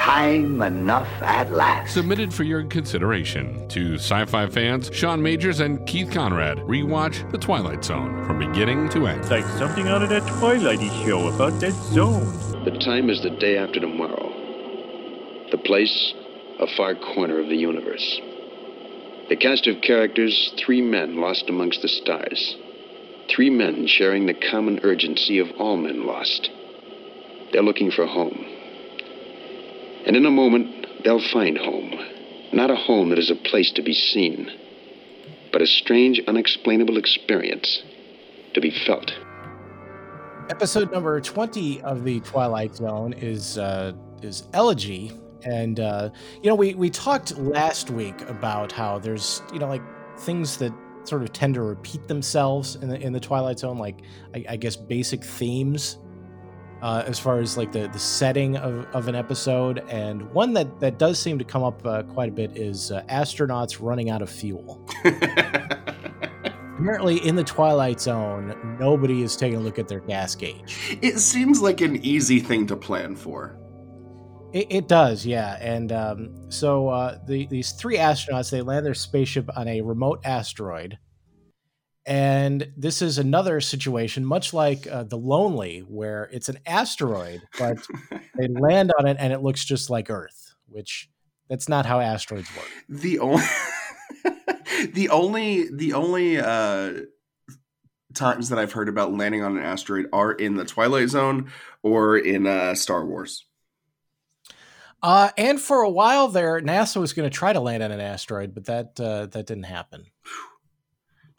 Time 0.00 0.62
enough 0.62 1.10
at 1.20 1.52
last. 1.52 1.92
Submitted 1.92 2.32
for 2.32 2.42
your 2.42 2.64
consideration 2.64 3.68
to 3.68 3.96
sci 3.96 4.24
fi 4.24 4.46
fans 4.46 4.90
Sean 4.94 5.22
Majors 5.22 5.60
and 5.60 5.86
Keith 5.86 6.10
Conrad. 6.10 6.56
Rewatch 6.60 7.30
The 7.30 7.36
Twilight 7.36 7.84
Zone 7.84 8.24
from 8.24 8.38
beginning 8.38 8.88
to 8.88 9.06
end. 9.06 9.20
It's 9.20 9.30
like 9.30 9.44
something 9.44 9.88
out 9.88 10.02
of 10.02 10.08
that 10.08 10.22
Twilighty 10.22 10.88
show 11.04 11.28
about 11.28 11.60
that 11.60 11.74
zone. 11.92 12.64
The 12.64 12.78
time 12.78 13.10
is 13.10 13.22
the 13.22 13.28
day 13.28 13.58
after 13.58 13.78
tomorrow. 13.78 14.32
The 15.50 15.58
place, 15.58 16.14
a 16.58 16.66
far 16.78 16.94
corner 16.94 17.38
of 17.38 17.48
the 17.50 17.58
universe. 17.58 18.20
The 19.28 19.36
cast 19.36 19.66
of 19.66 19.82
characters, 19.82 20.54
three 20.56 20.80
men 20.80 21.20
lost 21.20 21.50
amongst 21.50 21.82
the 21.82 21.88
stars. 21.88 22.56
Three 23.28 23.50
men 23.50 23.86
sharing 23.86 24.24
the 24.24 24.34
common 24.50 24.80
urgency 24.82 25.38
of 25.40 25.50
all 25.58 25.76
men 25.76 26.06
lost. 26.06 26.48
They're 27.52 27.62
looking 27.62 27.90
for 27.90 28.06
home. 28.06 28.49
And 30.06 30.16
in 30.16 30.24
a 30.26 30.30
moment, 30.30 31.04
they'll 31.04 31.20
find 31.20 31.58
home. 31.58 31.94
Not 32.52 32.70
a 32.70 32.76
home 32.76 33.10
that 33.10 33.18
is 33.18 33.30
a 33.30 33.36
place 33.36 33.70
to 33.72 33.82
be 33.82 33.94
seen, 33.94 34.50
but 35.52 35.62
a 35.62 35.66
strange, 35.66 36.20
unexplainable 36.26 36.96
experience 36.96 37.82
to 38.54 38.60
be 38.60 38.70
felt. 38.70 39.12
Episode 40.48 40.90
number 40.90 41.20
20 41.20 41.82
of 41.82 42.02
the 42.02 42.20
Twilight 42.20 42.74
Zone 42.74 43.12
is 43.12 43.56
uh, 43.56 43.92
is 44.22 44.48
Elegy. 44.52 45.12
And 45.44 45.78
uh, 45.78 46.10
you 46.42 46.50
know, 46.50 46.56
we, 46.56 46.74
we 46.74 46.90
talked 46.90 47.38
last 47.38 47.90
week 47.90 48.20
about 48.22 48.72
how 48.72 48.98
there's, 48.98 49.42
you 49.52 49.58
know, 49.58 49.68
like 49.68 49.82
things 50.18 50.56
that 50.58 50.72
sort 51.04 51.22
of 51.22 51.32
tend 51.32 51.54
to 51.54 51.62
repeat 51.62 52.08
themselves 52.08 52.74
in 52.76 52.88
the 52.88 53.00
in 53.00 53.12
the 53.12 53.20
Twilight 53.20 53.58
Zone, 53.60 53.78
like 53.78 54.00
I, 54.34 54.44
I 54.50 54.56
guess 54.56 54.76
basic 54.76 55.24
themes 55.24 55.98
uh, 56.82 57.02
as 57.06 57.18
far 57.18 57.38
as 57.38 57.56
like 57.56 57.72
the, 57.72 57.88
the 57.88 57.98
setting 57.98 58.56
of, 58.56 58.86
of 58.94 59.08
an 59.08 59.14
episode. 59.14 59.84
And 59.88 60.30
one 60.32 60.52
that, 60.54 60.80
that 60.80 60.98
does 60.98 61.18
seem 61.18 61.38
to 61.38 61.44
come 61.44 61.62
up 61.62 61.84
uh, 61.86 62.02
quite 62.04 62.28
a 62.28 62.32
bit 62.32 62.56
is 62.56 62.90
uh, 62.90 63.02
astronauts 63.08 63.78
running 63.80 64.10
out 64.10 64.22
of 64.22 64.30
fuel. 64.30 64.86
Apparently, 66.78 67.18
in 67.26 67.36
the 67.36 67.44
Twilight 67.44 68.00
Zone, 68.00 68.76
nobody 68.80 69.22
is 69.22 69.36
taking 69.36 69.58
a 69.58 69.60
look 69.60 69.78
at 69.78 69.86
their 69.86 70.00
gas 70.00 70.34
gauge. 70.34 70.98
It 71.02 71.18
seems 71.18 71.60
like 71.60 71.82
an 71.82 72.02
easy 72.04 72.40
thing 72.40 72.66
to 72.68 72.76
plan 72.76 73.14
for. 73.16 73.58
It, 74.54 74.66
it 74.70 74.88
does, 74.88 75.26
yeah. 75.26 75.58
And 75.60 75.92
um, 75.92 76.50
so 76.50 76.88
uh, 76.88 77.18
the, 77.26 77.46
these 77.48 77.72
three 77.72 77.98
astronauts 77.98 78.50
they 78.50 78.62
land 78.62 78.86
their 78.86 78.94
spaceship 78.94 79.48
on 79.56 79.68
a 79.68 79.82
remote 79.82 80.20
asteroid 80.24 80.98
and 82.10 82.72
this 82.76 83.02
is 83.02 83.18
another 83.18 83.60
situation, 83.60 84.24
much 84.24 84.52
like 84.52 84.88
uh, 84.88 85.04
the 85.04 85.16
Lonely, 85.16 85.84
where 85.86 86.28
it's 86.32 86.48
an 86.48 86.58
asteroid, 86.66 87.40
but 87.56 87.78
they 88.36 88.48
land 88.48 88.90
on 88.98 89.06
it 89.06 89.16
and 89.20 89.32
it 89.32 89.42
looks 89.42 89.64
just 89.64 89.90
like 89.90 90.10
Earth, 90.10 90.56
which 90.66 91.08
that's 91.48 91.68
not 91.68 91.86
how 91.86 92.00
asteroids 92.00 92.48
work. 92.56 92.66
The 92.88 93.20
only, 93.20 93.44
the 94.92 95.08
only, 95.10 95.70
the 95.72 95.92
only 95.92 96.38
uh, 96.38 97.02
times 98.12 98.48
that 98.48 98.58
I've 98.58 98.72
heard 98.72 98.88
about 98.88 99.12
landing 99.12 99.44
on 99.44 99.56
an 99.56 99.62
asteroid 99.62 100.06
are 100.12 100.32
in 100.32 100.56
the 100.56 100.64
Twilight 100.64 101.10
Zone 101.10 101.52
or 101.84 102.18
in 102.18 102.44
uh, 102.44 102.74
Star 102.74 103.06
Wars. 103.06 103.46
Uh, 105.00 105.30
and 105.38 105.60
for 105.60 105.82
a 105.82 105.90
while 105.90 106.26
there, 106.26 106.60
NASA 106.60 107.00
was 107.00 107.12
going 107.12 107.30
to 107.30 107.34
try 107.34 107.52
to 107.52 107.60
land 107.60 107.84
on 107.84 107.92
an 107.92 108.00
asteroid, 108.00 108.52
but 108.52 108.66
that 108.66 108.98
uh, 108.98 109.26
that 109.26 109.46
didn't 109.46 109.62
happen. 109.62 110.06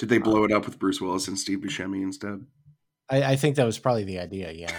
Did 0.01 0.09
they 0.09 0.17
blow 0.17 0.43
it 0.45 0.51
up 0.51 0.65
with 0.65 0.79
Bruce 0.79 0.99
Willis 0.99 1.27
and 1.27 1.37
Steve 1.37 1.59
Buscemi 1.59 2.01
instead? 2.01 2.43
I, 3.07 3.21
I 3.21 3.35
think 3.35 3.55
that 3.57 3.67
was 3.67 3.77
probably 3.77 4.03
the 4.03 4.17
idea. 4.17 4.51
Yeah. 4.51 4.75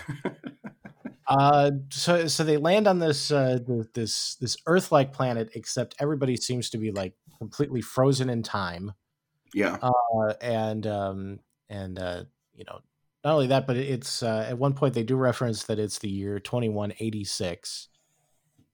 uh, 1.29 1.71
so 1.91 2.27
so 2.27 2.43
they 2.43 2.57
land 2.57 2.89
on 2.89 2.99
this 2.99 3.31
uh, 3.31 3.61
this 3.95 4.35
this 4.41 4.57
Earth-like 4.67 5.13
planet, 5.13 5.51
except 5.55 5.95
everybody 6.01 6.37
seems 6.37 6.71
to 6.71 6.79
be 6.79 6.91
like 6.91 7.15
completely 7.39 7.81
frozen 7.83 8.31
in 8.31 8.43
time. 8.43 8.95
Yeah. 9.55 9.79
Uh, 9.81 10.33
and 10.41 10.85
um, 10.89 11.39
and 11.71 12.01
uh, 12.01 12.25
you 12.57 12.65
know, 12.65 12.81
not 13.23 13.35
only 13.35 13.47
that, 13.47 13.69
but 13.69 13.77
it's 13.77 14.25
uh, 14.25 14.47
at 14.49 14.59
one 14.59 14.75
point 14.75 14.93
they 14.93 15.05
do 15.05 15.15
reference 15.15 15.63
that 15.67 15.79
it's 15.79 16.01
the 16.01 16.11
year 16.11 16.41
twenty 16.41 16.69
one 16.69 16.95
eighty 16.99 17.23
six, 17.23 17.87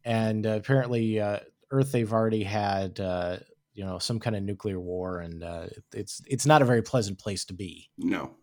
and 0.03 0.47
uh, 0.47 0.53
apparently 0.53 1.21
uh, 1.21 1.41
Earth 1.71 1.93
they've 1.93 2.11
already 2.11 2.45
had 2.45 3.01
uh, 3.01 3.37
you 3.79 3.85
know 3.85 4.01
some 4.01 4.19
kind 4.19 4.35
of 4.35 4.43
nuclear 4.43 4.81
war, 4.81 5.21
and 5.21 5.45
uh, 5.45 5.67
it's 5.95 6.21
it's 6.27 6.47
not 6.47 6.63
a 6.63 6.65
very 6.65 6.83
pleasant 6.83 7.17
place 7.21 7.45
to 7.45 7.55
be. 7.55 7.89
No, 7.97 8.35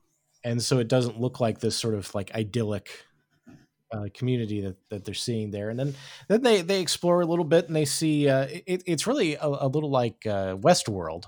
and 0.46 0.63
so 0.63 0.79
it 0.79 0.88
doesn't 0.88 1.19
look 1.19 1.41
like 1.41 1.59
this 1.59 1.75
sort 1.75 1.94
of 1.94 2.16
like 2.16 2.34
idyllic 2.34 2.90
uh, 3.91 4.06
community 4.13 4.62
that, 4.62 4.78
that 4.90 5.03
they're 5.03 5.13
seeing 5.13 5.51
there. 5.51 5.69
And 5.69 5.78
then 5.78 5.94
then 6.29 6.41
they 6.41 6.62
they 6.62 6.79
explore 6.79 7.19
a 7.19 7.25
little 7.25 7.44
bit, 7.44 7.68
and 7.68 7.75
they 7.75 7.84
see 7.84 8.29
uh, 8.29 8.47
it, 8.66 8.84
it's 8.85 9.07
really 9.07 9.35
a, 9.35 9.46
a 9.46 9.68
little 9.68 9.91
like 9.91 10.25
uh, 10.25 10.56
Westworld. 10.56 11.25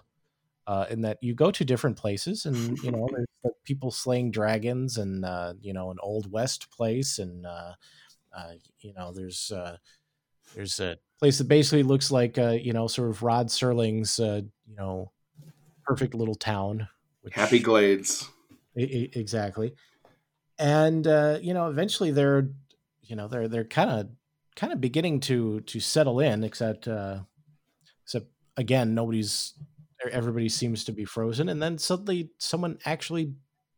Uh, 0.66 0.86
in 0.90 1.02
that 1.02 1.18
you 1.22 1.34
go 1.34 1.50
to 1.50 1.64
different 1.64 1.96
places 1.96 2.46
and 2.46 2.78
you 2.80 2.92
know 2.92 3.08
there's 3.14 3.56
people 3.64 3.90
slaying 3.90 4.32
dragons 4.32 4.98
and 4.98 5.24
uh, 5.24 5.54
you 5.62 5.72
know 5.72 5.92
an 5.92 5.98
old 6.02 6.30
west 6.30 6.70
place 6.72 7.20
and 7.20 7.46
uh, 7.46 7.72
uh, 8.38 8.52
you 8.82 8.94
know 8.94 9.14
there's 9.14 9.50
uh, 9.50 9.78
there's 10.56 10.80
a 10.80 10.98
place 11.20 11.38
that 11.38 11.48
basically 11.48 11.84
looks 11.84 12.12
like 12.12 12.38
uh, 12.38 12.52
you 12.52 12.74
know 12.74 12.88
sort 12.88 13.10
of 13.10 13.24
Rod 13.24 13.48
Serling's 13.48 14.20
uh, 14.20 14.42
you 14.66 14.76
know 14.76 15.12
perfect 15.84 16.14
little 16.14 16.36
town. 16.36 16.88
Which, 17.22 17.34
Happy 17.34 17.60
Glades. 17.60 18.30
exactly. 18.76 19.74
And 20.60 21.06
uh, 21.08 21.40
you 21.42 21.54
know, 21.54 21.70
eventually 21.70 22.12
they're 22.12 22.50
you 23.04 23.16
know 23.16 23.28
they're 23.28 23.48
they're 23.48 23.64
kind 23.64 23.90
of 23.90 24.08
kind 24.56 24.74
of 24.74 24.82
beginning 24.82 25.20
to 25.22 25.62
to 25.62 25.80
settle 25.80 26.20
in, 26.20 26.44
except 26.44 26.88
uh, 26.88 27.20
except 28.04 28.28
again 28.56 28.94
nobody's 28.96 29.54
everybody 30.12 30.50
seems 30.50 30.84
to 30.86 30.92
be 30.92 31.06
frozen, 31.06 31.50
and 31.50 31.62
then 31.62 31.78
suddenly 31.78 32.32
someone 32.38 32.78
actually 32.86 33.34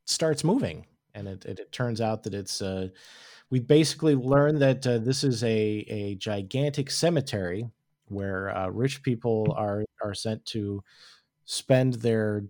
starts 0.05 0.43
moving, 0.43 0.85
and 1.13 1.27
it 1.27 1.45
it, 1.45 1.59
it 1.59 1.71
turns 1.71 2.01
out 2.01 2.23
that 2.23 2.33
it's 2.33 2.61
uh 2.61 2.89
we 3.49 3.59
basically 3.59 4.15
learned 4.15 4.61
that 4.61 4.85
uh, 4.85 4.97
this 4.99 5.23
is 5.23 5.43
a, 5.43 5.85
a 5.87 6.15
gigantic 6.15 6.91
cemetery 6.91 7.69
where 8.07 8.55
uh, 8.55 8.67
rich 8.67 9.01
people 9.03 9.53
are 9.55 9.85
are 10.03 10.13
sent 10.13 10.45
to 10.45 10.83
spend 11.45 11.95
their 11.95 12.43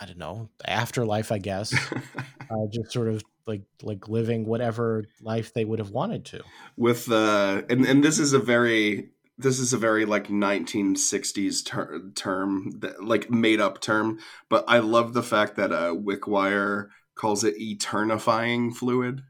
I 0.00 0.06
don't 0.06 0.18
know 0.18 0.48
afterlife, 0.64 1.30
I 1.30 1.38
guess, 1.38 1.72
uh, 2.50 2.66
just 2.72 2.92
sort 2.92 3.08
of 3.08 3.22
like 3.46 3.62
like 3.82 4.08
living 4.08 4.46
whatever 4.46 5.04
life 5.20 5.54
they 5.54 5.64
would 5.64 5.78
have 5.78 5.90
wanted 5.90 6.24
to. 6.26 6.42
With 6.76 7.10
uh, 7.10 7.62
and 7.68 7.86
and 7.86 8.02
this 8.02 8.18
is 8.18 8.32
a 8.32 8.38
very 8.38 9.10
this 9.38 9.58
is 9.58 9.72
a 9.72 9.78
very 9.78 10.04
like 10.04 10.28
1960s 10.28 11.64
ter- 11.64 12.10
term 12.14 12.72
that 12.80 13.02
like 13.02 13.30
made 13.30 13.60
up 13.60 13.80
term, 13.80 14.18
but 14.48 14.64
I 14.68 14.78
love 14.78 15.14
the 15.14 15.22
fact 15.22 15.56
that 15.56 15.72
uh, 15.72 15.94
Wickwire 15.94 16.88
calls 17.14 17.44
it 17.44 17.58
eternifying 17.58 18.74
fluid. 18.74 19.22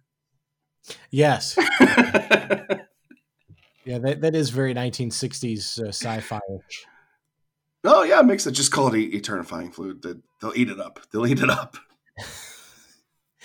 Yes. 1.12 1.56
yeah, 1.59 2.67
that, 3.99 4.21
that 4.23 4.34
is 4.34 4.50
very 4.50 4.75
1960s 4.75 5.81
uh, 5.81 5.89
sci-fi. 5.89 6.41
Oh 7.84 8.03
yeah, 8.03 8.23
mix 8.23 8.47
it. 8.47 8.53
Just 8.53 8.73
call 8.73 8.93
it 8.93 9.12
eternifying 9.12 9.73
fluid. 9.73 10.03
They'll 10.41 10.53
eat 10.56 10.71
it 10.71 10.81
up. 10.81 11.00
They'll 11.12 11.27
eat 11.27 11.41
it 11.41 11.50
up. 11.50 11.77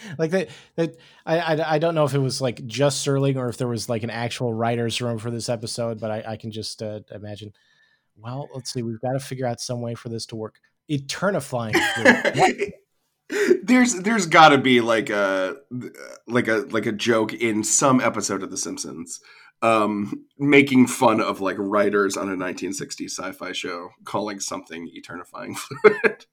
like 0.18 0.32
that. 0.32 0.50
That 0.76 0.98
I, 1.26 1.40
I, 1.40 1.74
I 1.76 1.80
don't 1.80 1.96
know 1.96 2.06
if 2.06 2.14
it 2.14 2.20
was 2.20 2.42
like 2.42 2.66
just 2.66 3.06
Serling 3.06 3.38
or 3.38 3.50
if 3.50 3.58
there 3.58 3.68
was 3.68 3.90
like 3.90 4.04
an 4.04 4.10
actual 4.10 4.54
writers' 4.54 5.02
room 5.02 5.18
for 5.18 5.32
this 5.32 5.50
episode, 5.50 6.00
but 6.00 6.12
I, 6.12 6.24
I 6.28 6.38
can 6.38 6.52
just 6.52 6.82
uh, 6.82 7.02
imagine. 7.12 7.54
Well, 8.16 8.50
let's 8.54 8.74
see. 8.74 8.82
We've 8.82 9.00
got 9.00 9.14
to 9.14 9.20
figure 9.20 9.46
out 9.46 9.62
some 9.62 9.82
way 9.82 9.96
for 9.96 10.10
this 10.10 10.26
to 10.28 10.36
work. 10.36 10.56
Eternifying 10.90 11.76
fluid 11.94 12.74
there's 13.64 13.96
there's 13.96 14.26
got 14.26 14.50
to 14.50 14.58
be 14.58 14.82
like 14.82 15.10
a 15.10 15.58
like 16.28 16.48
a 16.48 16.66
like 16.70 16.86
a 16.86 16.92
joke 16.92 17.34
in 17.34 17.64
some 17.64 18.00
episode 18.00 18.44
of 18.44 18.52
The 18.52 18.58
Simpsons, 18.58 19.20
um, 19.62 20.26
making 20.38 20.88
fun 20.88 21.20
of 21.20 21.42
like 21.42 21.58
writers 21.60 22.16
on 22.16 22.30
a 22.30 22.36
1960s 22.36 23.12
sci-fi 23.12 23.52
show 23.52 23.90
calling 24.06 24.40
something 24.40 24.90
eternifying 24.96 25.58
fluid. 25.58 26.26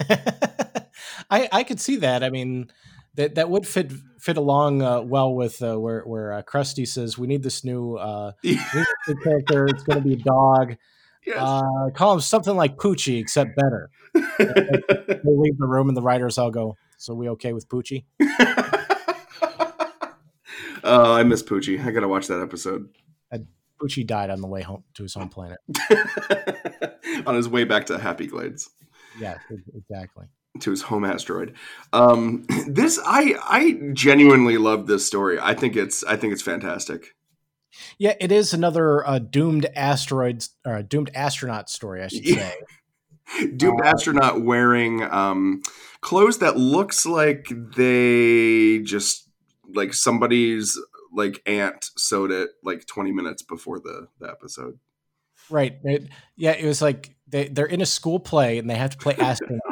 I 1.30 1.48
I 1.50 1.64
could 1.64 1.80
see 1.80 1.96
that. 1.96 2.22
I 2.22 2.30
mean, 2.30 2.70
that 3.14 3.34
that 3.34 3.50
would 3.50 3.66
fit 3.66 3.92
fit 4.20 4.36
along 4.36 4.82
uh, 4.82 5.00
well 5.00 5.34
with 5.34 5.60
uh, 5.62 5.78
where 5.78 6.02
where 6.02 6.32
uh, 6.32 6.42
Krusty 6.42 6.86
says 6.86 7.18
we 7.18 7.26
need 7.26 7.42
this 7.42 7.64
new 7.64 7.96
uh, 7.96 8.32
character. 9.24 9.66
It's 9.66 9.82
going 9.82 10.00
to 10.00 10.08
be 10.08 10.14
a 10.14 10.16
dog. 10.16 10.76
Yes. 11.26 11.38
Uh, 11.38 11.90
call 11.94 12.14
him 12.14 12.20
something 12.20 12.56
like 12.56 12.76
Poochie, 12.76 13.20
except 13.20 13.56
better. 13.56 13.90
they 14.14 15.20
leave 15.24 15.58
the 15.58 15.66
room, 15.66 15.88
and 15.88 15.96
the 15.96 16.02
writers 16.02 16.38
all 16.38 16.50
go, 16.50 16.76
"So 16.96 17.14
we 17.14 17.28
okay 17.30 17.52
with 17.52 17.68
Poochie?" 17.68 18.04
oh, 20.84 21.12
I 21.14 21.22
miss 21.24 21.42
Poochie. 21.42 21.84
I 21.84 21.90
gotta 21.90 22.08
watch 22.08 22.26
that 22.28 22.40
episode. 22.40 22.88
And 23.30 23.46
Poochie 23.80 24.06
died 24.06 24.30
on 24.30 24.40
the 24.40 24.48
way 24.48 24.62
home 24.62 24.84
to 24.94 25.02
his 25.02 25.14
home 25.14 25.28
planet. 25.28 25.58
on 27.26 27.34
his 27.34 27.48
way 27.48 27.64
back 27.64 27.86
to 27.86 27.98
Happy 27.98 28.26
Glades. 28.26 28.70
Yeah, 29.20 29.36
exactly. 29.74 30.26
To 30.60 30.70
his 30.70 30.82
home 30.82 31.04
asteroid. 31.04 31.54
Um, 31.92 32.46
this 32.68 32.98
I 33.04 33.34
I 33.42 33.78
genuinely 33.92 34.58
love 34.58 34.86
this 34.86 35.06
story. 35.06 35.38
I 35.40 35.54
think 35.54 35.76
it's 35.76 36.04
I 36.04 36.16
think 36.16 36.32
it's 36.32 36.42
fantastic. 36.42 37.14
Yeah, 37.98 38.14
it 38.20 38.32
is 38.32 38.52
another 38.52 39.06
uh, 39.06 39.18
doomed 39.18 39.66
asteroids 39.76 40.50
or 40.64 40.82
doomed 40.82 41.10
astronaut 41.14 41.70
story, 41.70 42.02
I 42.02 42.08
should 42.08 42.26
say. 42.26 42.54
Doomed 43.56 43.82
Uh, 43.82 43.88
astronaut 43.88 44.40
wearing 44.40 45.02
um, 45.02 45.62
clothes 46.00 46.38
that 46.38 46.56
looks 46.56 47.04
like 47.04 47.46
they 47.76 48.78
just 48.78 49.28
like 49.74 49.92
somebody's 49.92 50.78
like 51.12 51.42
aunt 51.46 51.90
sewed 51.96 52.30
it 52.30 52.50
like 52.62 52.86
20 52.86 53.12
minutes 53.12 53.42
before 53.42 53.80
the, 53.80 54.08
the 54.18 54.30
episode. 54.30 54.78
Right. 55.50 55.78
It, 55.84 56.08
yeah, 56.36 56.52
it 56.52 56.64
was 56.64 56.80
like 56.80 57.16
they, 57.26 57.48
they're 57.48 57.66
in 57.66 57.80
a 57.80 57.86
school 57.86 58.18
play 58.18 58.58
and 58.58 58.68
they 58.68 58.76
have 58.76 58.90
to 58.90 58.98
play 58.98 59.14
astronauts. 59.16 59.67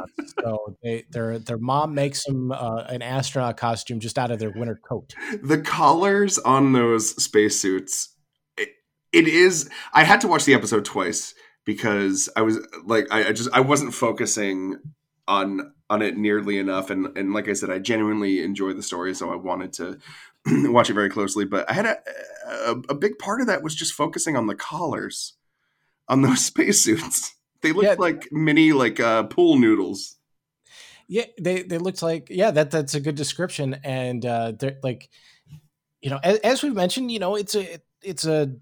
So 0.47 0.77
they, 0.83 1.05
their 1.11 1.39
their 1.39 1.59
mom 1.59 1.95
makes 1.95 2.25
them 2.25 2.53
uh, 2.53 2.85
an 2.89 3.03
astronaut 3.03 3.57
costume 3.57 4.01
just 4.01 4.19
out 4.19 4.31
of 4.31 4.39
their 4.39 4.51
winter 4.51 4.79
coat. 4.89 5.15
The 5.43 5.59
collars 5.61 6.39
on 6.39 6.73
those 6.73 7.11
spacesuits, 7.23 8.15
it, 8.57 8.69
it 9.13 9.27
is. 9.29 9.69
I 9.93 10.05
had 10.05 10.21
to 10.23 10.29
watch 10.29 10.45
the 10.45 10.55
episode 10.55 10.85
twice 10.85 11.35
because 11.65 12.29
I 12.37 12.43
was 12.43 12.59
like, 12.85 13.07
I, 13.11 13.29
I 13.29 13.33
just 13.33 13.51
I 13.53 13.61
wasn't 13.61 13.95
focusing 13.95 14.77
on 15.29 15.73
on 15.91 16.03
it 16.03 16.17
nearly 16.17 16.59
enough, 16.59 16.91
and 16.91 17.17
and 17.17 17.33
like 17.33 17.49
I 17.49 17.53
said, 17.53 17.71
I 17.71 17.79
genuinely 17.79 18.43
enjoy 18.43 18.73
the 18.73 18.83
story, 18.83 19.15
so 19.15 19.33
I 19.33 19.37
wanted 19.37 19.73
to 19.75 19.99
watch 20.71 20.91
it 20.91 20.95
very 20.95 21.11
closely. 21.11 21.45
But 21.45 21.69
I 21.71 21.75
had 21.75 21.87
a, 21.87 21.99
a 22.49 22.77
a 22.91 22.95
big 22.95 23.19
part 23.19 23.41
of 23.41 23.47
that 23.49 23.63
was 23.63 23.75
just 23.75 23.95
focusing 23.95 24.37
on 24.37 24.47
the 24.47 24.55
collars 24.55 25.35
on 26.09 26.23
those 26.23 26.45
spacesuits. 26.45 27.35
They 27.63 27.73
looked 27.73 27.87
Yeah. 27.89 27.95
like 27.99 28.29
mini 28.31 28.73
like 28.73 29.01
uh, 29.01 29.25
pool 29.25 29.59
noodles. 29.59 30.16
Yeah, 31.09 31.25
they 31.41 31.63
they 31.63 31.79
looked 31.79 32.03
like 32.03 32.29
yeah 32.31 32.51
that 32.51 32.71
that's 32.71 32.95
a 32.95 33.01
good 33.01 33.15
description, 33.15 33.75
and 33.85 34.25
uh, 34.27 34.53
they're 34.59 34.79
like, 34.83 35.09
you 36.01 36.11
know, 36.11 36.19
as, 36.23 36.39
as 36.39 36.63
we've 36.63 36.75
mentioned, 36.75 37.13
you 37.13 37.19
know, 37.19 37.37
it's 37.37 37.55
a 37.55 37.79
it's 38.03 38.27
a 38.27 38.53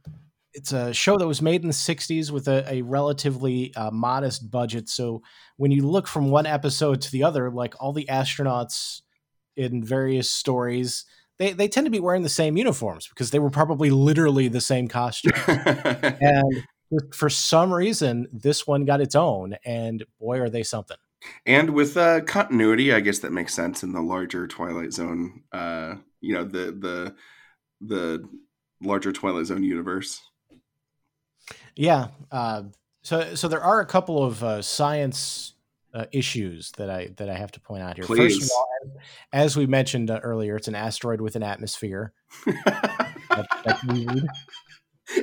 it's 0.52 0.72
a 0.72 0.92
show 0.92 1.16
that 1.18 1.26
was 1.26 1.42
made 1.42 1.62
in 1.62 1.68
the 1.68 1.74
'60s 1.74 2.30
with 2.30 2.46
a, 2.48 2.64
a 2.70 2.82
relatively 2.82 3.74
uh, 3.74 3.90
modest 3.90 4.50
budget. 4.50 4.88
So 4.88 5.22
when 5.56 5.70
you 5.70 5.88
look 5.88 6.06
from 6.06 6.30
one 6.30 6.46
episode 6.46 7.00
to 7.02 7.12
the 7.12 7.24
other, 7.24 7.50
like 7.50 7.74
all 7.80 7.92
the 7.92 8.06
astronauts 8.10 9.00
in 9.56 9.82
various 9.82 10.30
stories, 10.30 11.06
they 11.38 11.52
they 11.52 11.68
tend 11.68 11.86
to 11.86 11.90
be 11.90 12.00
wearing 12.00 12.22
the 12.22 12.28
same 12.28 12.56
uniforms 12.56 13.08
because 13.08 13.30
they 13.30 13.38
were 13.38 13.50
probably 13.50 13.90
literally 13.90 14.48
the 14.48 14.60
same 14.60 14.86
costume. 14.86 15.32
and 15.46 16.64
for 17.12 17.30
some 17.30 17.72
reason, 17.72 18.28
this 18.32 18.66
one 18.66 18.84
got 18.84 19.00
its 19.00 19.14
own, 19.14 19.56
and 19.64 20.04
boy, 20.20 20.40
are 20.40 20.50
they 20.50 20.62
something. 20.62 20.96
And 21.46 21.70
with 21.70 21.96
uh, 21.96 22.20
continuity, 22.22 22.92
I 22.92 23.00
guess 23.00 23.18
that 23.20 23.32
makes 23.32 23.54
sense 23.54 23.82
in 23.82 23.92
the 23.92 24.02
larger 24.02 24.46
Twilight 24.46 24.92
Zone. 24.92 25.42
Uh, 25.52 25.96
you 26.20 26.34
know, 26.34 26.44
the 26.44 26.72
the 26.72 27.14
the 27.80 28.28
larger 28.82 29.12
Twilight 29.12 29.46
Zone 29.46 29.62
universe. 29.62 30.20
Yeah. 31.76 32.08
Uh, 32.30 32.64
so 33.02 33.34
so 33.34 33.48
there 33.48 33.62
are 33.62 33.80
a 33.80 33.86
couple 33.86 34.22
of 34.24 34.42
uh, 34.42 34.62
science 34.62 35.52
uh, 35.92 36.06
issues 36.12 36.72
that 36.72 36.90
I 36.90 37.08
that 37.16 37.28
I 37.28 37.34
have 37.34 37.52
to 37.52 37.60
point 37.60 37.82
out 37.82 37.96
here. 37.96 38.04
First 38.04 38.42
of 38.42 38.50
all, 38.56 38.68
as 39.32 39.56
we 39.56 39.66
mentioned 39.66 40.10
uh, 40.10 40.20
earlier, 40.22 40.56
it's 40.56 40.68
an 40.68 40.74
asteroid 40.74 41.20
with 41.20 41.36
an 41.36 41.42
atmosphere. 41.42 42.12
That, 43.30 43.48
that's 43.64 43.84
weird. 43.86 44.28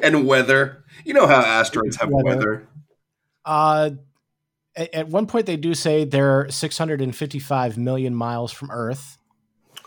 and 0.03 0.27
weather. 0.27 0.83
You 1.06 1.13
know 1.13 1.27
how 1.27 1.39
asteroids 1.39 1.95
have 1.98 2.09
Weather. 2.09 2.27
weather. 2.36 2.68
Uh, 3.45 3.92
at, 4.75 4.94
at 4.94 5.07
one 5.09 5.27
point, 5.27 5.45
they 5.45 5.57
do 5.57 5.73
say 5.73 6.06
they're 6.06 6.50
655 6.50 7.77
million 7.77 8.15
miles 8.15 8.51
from 8.51 8.71
Earth, 8.71 9.18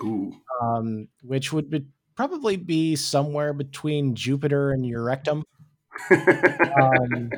Ooh. 0.03 0.35
um, 0.63 1.09
which 1.23 1.53
would 1.53 1.71
be, 1.71 1.87
probably 2.15 2.57
be 2.57 2.97
somewhere 2.97 3.53
between 3.53 4.15
Jupiter 4.15 4.71
and 4.71 4.87
your 4.87 5.03
rectum. 5.03 5.45
Um, 6.11 7.31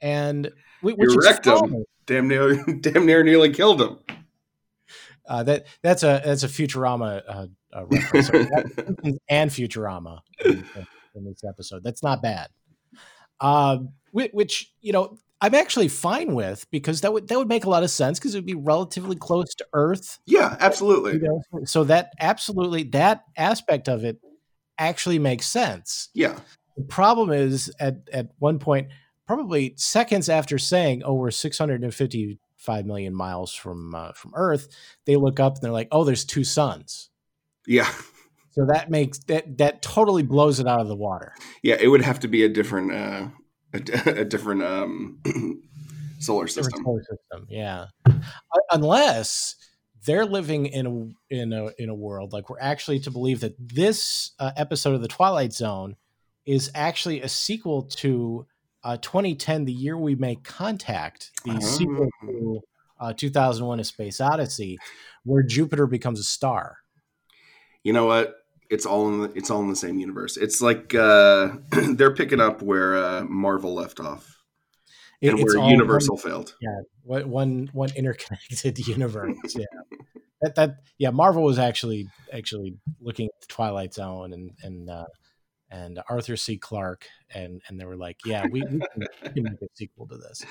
and 0.00 0.50
whi- 0.80 0.92
which 0.94 1.10
Your 1.10 1.22
rectum. 1.22 1.84
damn 2.06 2.26
near, 2.26 2.64
damn 2.80 3.04
near, 3.04 3.22
nearly 3.22 3.52
killed 3.52 3.82
him. 3.82 3.98
Uh, 5.28 5.42
that 5.42 5.66
that's 5.82 6.02
a 6.02 6.22
that's 6.24 6.42
a 6.42 6.48
Futurama 6.48 7.22
uh, 7.28 7.46
uh, 7.72 7.84
reference 7.86 8.30
and 9.28 9.50
Futurama 9.50 10.20
in, 10.44 10.64
in 11.14 11.24
this 11.24 11.44
episode. 11.46 11.84
That's 11.84 12.02
not 12.02 12.22
bad. 12.22 12.48
Uh, 13.40 13.78
which 14.12 14.72
you 14.80 14.92
know 14.92 15.18
I'm 15.42 15.54
actually 15.54 15.88
fine 15.88 16.34
with 16.34 16.66
because 16.70 17.00
that 17.00 17.12
would 17.12 17.28
that 17.28 17.38
would 17.38 17.48
make 17.48 17.64
a 17.64 17.70
lot 17.70 17.82
of 17.82 17.90
sense 17.90 18.18
because 18.18 18.34
it 18.34 18.38
would 18.38 18.46
be 18.46 18.54
relatively 18.54 19.16
close 19.16 19.54
to 19.56 19.66
Earth. 19.72 20.18
Yeah, 20.26 20.56
absolutely. 20.60 21.14
You 21.14 21.20
know? 21.52 21.64
So 21.64 21.84
that 21.84 22.12
absolutely 22.20 22.82
that 22.90 23.24
aspect 23.36 23.88
of 23.88 24.04
it 24.04 24.18
actually 24.78 25.18
makes 25.18 25.46
sense. 25.46 26.08
Yeah, 26.14 26.38
The 26.76 26.84
problem 26.84 27.30
is 27.30 27.72
at 27.80 27.96
at 28.12 28.28
one 28.38 28.58
point, 28.58 28.88
probably 29.26 29.74
seconds 29.76 30.28
after 30.28 30.58
saying, 30.58 31.02
"Oh, 31.04 31.14
we're 31.14 31.30
655 31.30 32.86
million 32.86 33.14
miles 33.14 33.54
from 33.54 33.94
uh, 33.94 34.12
from 34.12 34.32
Earth," 34.34 34.68
they 35.06 35.16
look 35.16 35.40
up 35.40 35.54
and 35.54 35.62
they're 35.62 35.72
like, 35.72 35.88
"Oh, 35.92 36.04
there's 36.04 36.24
two 36.24 36.44
suns." 36.44 37.08
yeah, 37.66 37.90
So 38.52 38.66
that 38.66 38.90
makes 38.90 39.18
that 39.20 39.58
that 39.58 39.80
totally 39.82 40.22
blows 40.22 40.60
it 40.60 40.66
out 40.66 40.80
of 40.80 40.88
the 40.88 40.96
water. 40.96 41.34
yeah. 41.62 41.76
It 41.80 41.88
would 41.88 42.02
have 42.02 42.20
to 42.20 42.28
be 42.28 42.42
a 42.44 42.48
different, 42.48 42.92
uh, 42.92 43.28
a, 43.72 43.78
a 44.20 44.24
different 44.24 44.62
um, 44.62 45.20
solar 46.18 46.46
system. 46.46 46.82
solar 46.84 47.02
system, 47.02 47.46
yeah. 47.48 47.86
Uh, 48.06 48.12
Unless 48.70 49.56
they're 50.04 50.26
living 50.26 50.66
in 50.66 50.86
a 50.86 51.34
in 51.34 51.52
a 51.52 51.70
in 51.78 51.88
a 51.90 51.94
world 51.94 52.32
like 52.32 52.48
we're 52.48 52.58
actually 52.58 52.98
to 53.00 53.10
believe 53.10 53.40
that 53.40 53.54
this 53.58 54.32
uh, 54.38 54.52
episode 54.56 54.94
of 54.94 55.02
the 55.02 55.08
Twilight 55.08 55.52
Zone 55.52 55.96
is 56.46 56.70
actually 56.74 57.20
a 57.20 57.28
sequel 57.28 57.82
to 57.82 58.46
uh, 58.82 58.96
2010, 58.96 59.66
the 59.66 59.72
year 59.72 59.96
we 59.96 60.14
make 60.14 60.42
contact, 60.42 61.30
the 61.44 61.60
sequel 61.60 62.08
to 62.22 62.60
uh, 62.98 63.12
2001: 63.12 63.80
A 63.80 63.84
Space 63.84 64.20
Odyssey, 64.20 64.78
where 65.24 65.42
Jupiter 65.42 65.86
becomes 65.86 66.18
a 66.18 66.24
star. 66.24 66.78
You 67.82 67.92
know 67.92 68.06
what? 68.06 68.34
It's 68.70 68.86
all 68.86 69.08
in 69.08 69.20
the, 69.22 69.32
it's 69.36 69.50
all 69.50 69.60
in 69.62 69.68
the 69.68 69.76
same 69.76 69.98
universe. 69.98 70.36
It's 70.36 70.60
like 70.62 70.94
uh, 70.94 71.56
they're 71.70 72.14
picking 72.14 72.40
up 72.40 72.62
where 72.62 72.96
uh, 72.96 73.24
Marvel 73.24 73.74
left 73.74 73.98
off 74.00 74.38
It- 75.20 75.30
and 75.30 75.40
it's 75.40 75.54
where 75.56 75.68
Universal 75.68 76.16
failed. 76.18 76.54
one, 77.02 77.28
one 77.30 77.70
one 77.72 77.90
interconnected 77.96 78.78
universe. 78.86 79.36
Yeah, 79.56 79.64
that 80.42 80.54
that 80.54 80.76
yeah. 80.98 81.10
Marvel 81.10 81.42
was 81.42 81.58
actually 81.58 82.08
actually 82.32 82.76
looking 83.00 83.26
at 83.26 83.40
the 83.40 83.46
Twilight 83.48 83.92
Zone 83.92 84.32
and 84.32 84.52
and 84.62 84.88
uh, 84.88 85.06
and 85.70 86.00
Arthur 86.08 86.36
C. 86.36 86.56
Clarke 86.56 87.06
and 87.34 87.60
and 87.68 87.78
they 87.80 87.84
were 87.84 87.96
like, 87.96 88.18
yeah, 88.24 88.44
we, 88.50 88.62
we 88.62 88.80
can 89.34 89.42
make 89.42 89.60
a 89.62 89.66
sequel 89.74 90.06
to 90.08 90.16
this. 90.16 90.44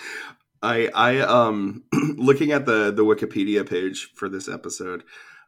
I 0.62 0.90
I 0.94 1.20
um 1.20 1.84
looking 2.18 2.52
at 2.52 2.66
the 2.66 2.92
the 2.92 3.06
Wikipedia 3.06 3.68
page 3.68 4.12
for 4.16 4.28
this 4.30 4.50
episode, 4.50 5.04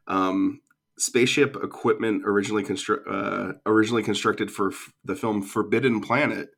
um, 0.08 0.60
spaceship 0.98 1.56
equipment 1.62 2.22
originally 2.26 2.62
constru- 2.62 3.02
uh, 3.08 3.54
originally 3.66 4.02
constructed 4.02 4.50
for 4.50 4.72
f- 4.72 4.92
the 5.04 5.16
film 5.16 5.42
Forbidden 5.42 6.00
Planet 6.00 6.50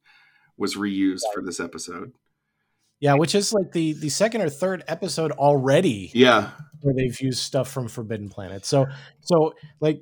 was 0.56 0.76
reused 0.76 1.22
for 1.32 1.42
this 1.42 1.60
episode. 1.60 2.12
Yeah, 3.00 3.14
which 3.14 3.34
is 3.34 3.52
like 3.52 3.72
the 3.72 3.92
the 3.94 4.08
second 4.08 4.40
or 4.42 4.48
third 4.48 4.84
episode 4.88 5.32
already 5.32 6.10
Yeah, 6.14 6.50
where 6.80 6.94
they've 6.94 7.20
used 7.20 7.40
stuff 7.40 7.70
from 7.70 7.88
Forbidden 7.88 8.28
Planet. 8.28 8.64
So 8.64 8.86
so 9.20 9.54
like 9.80 10.00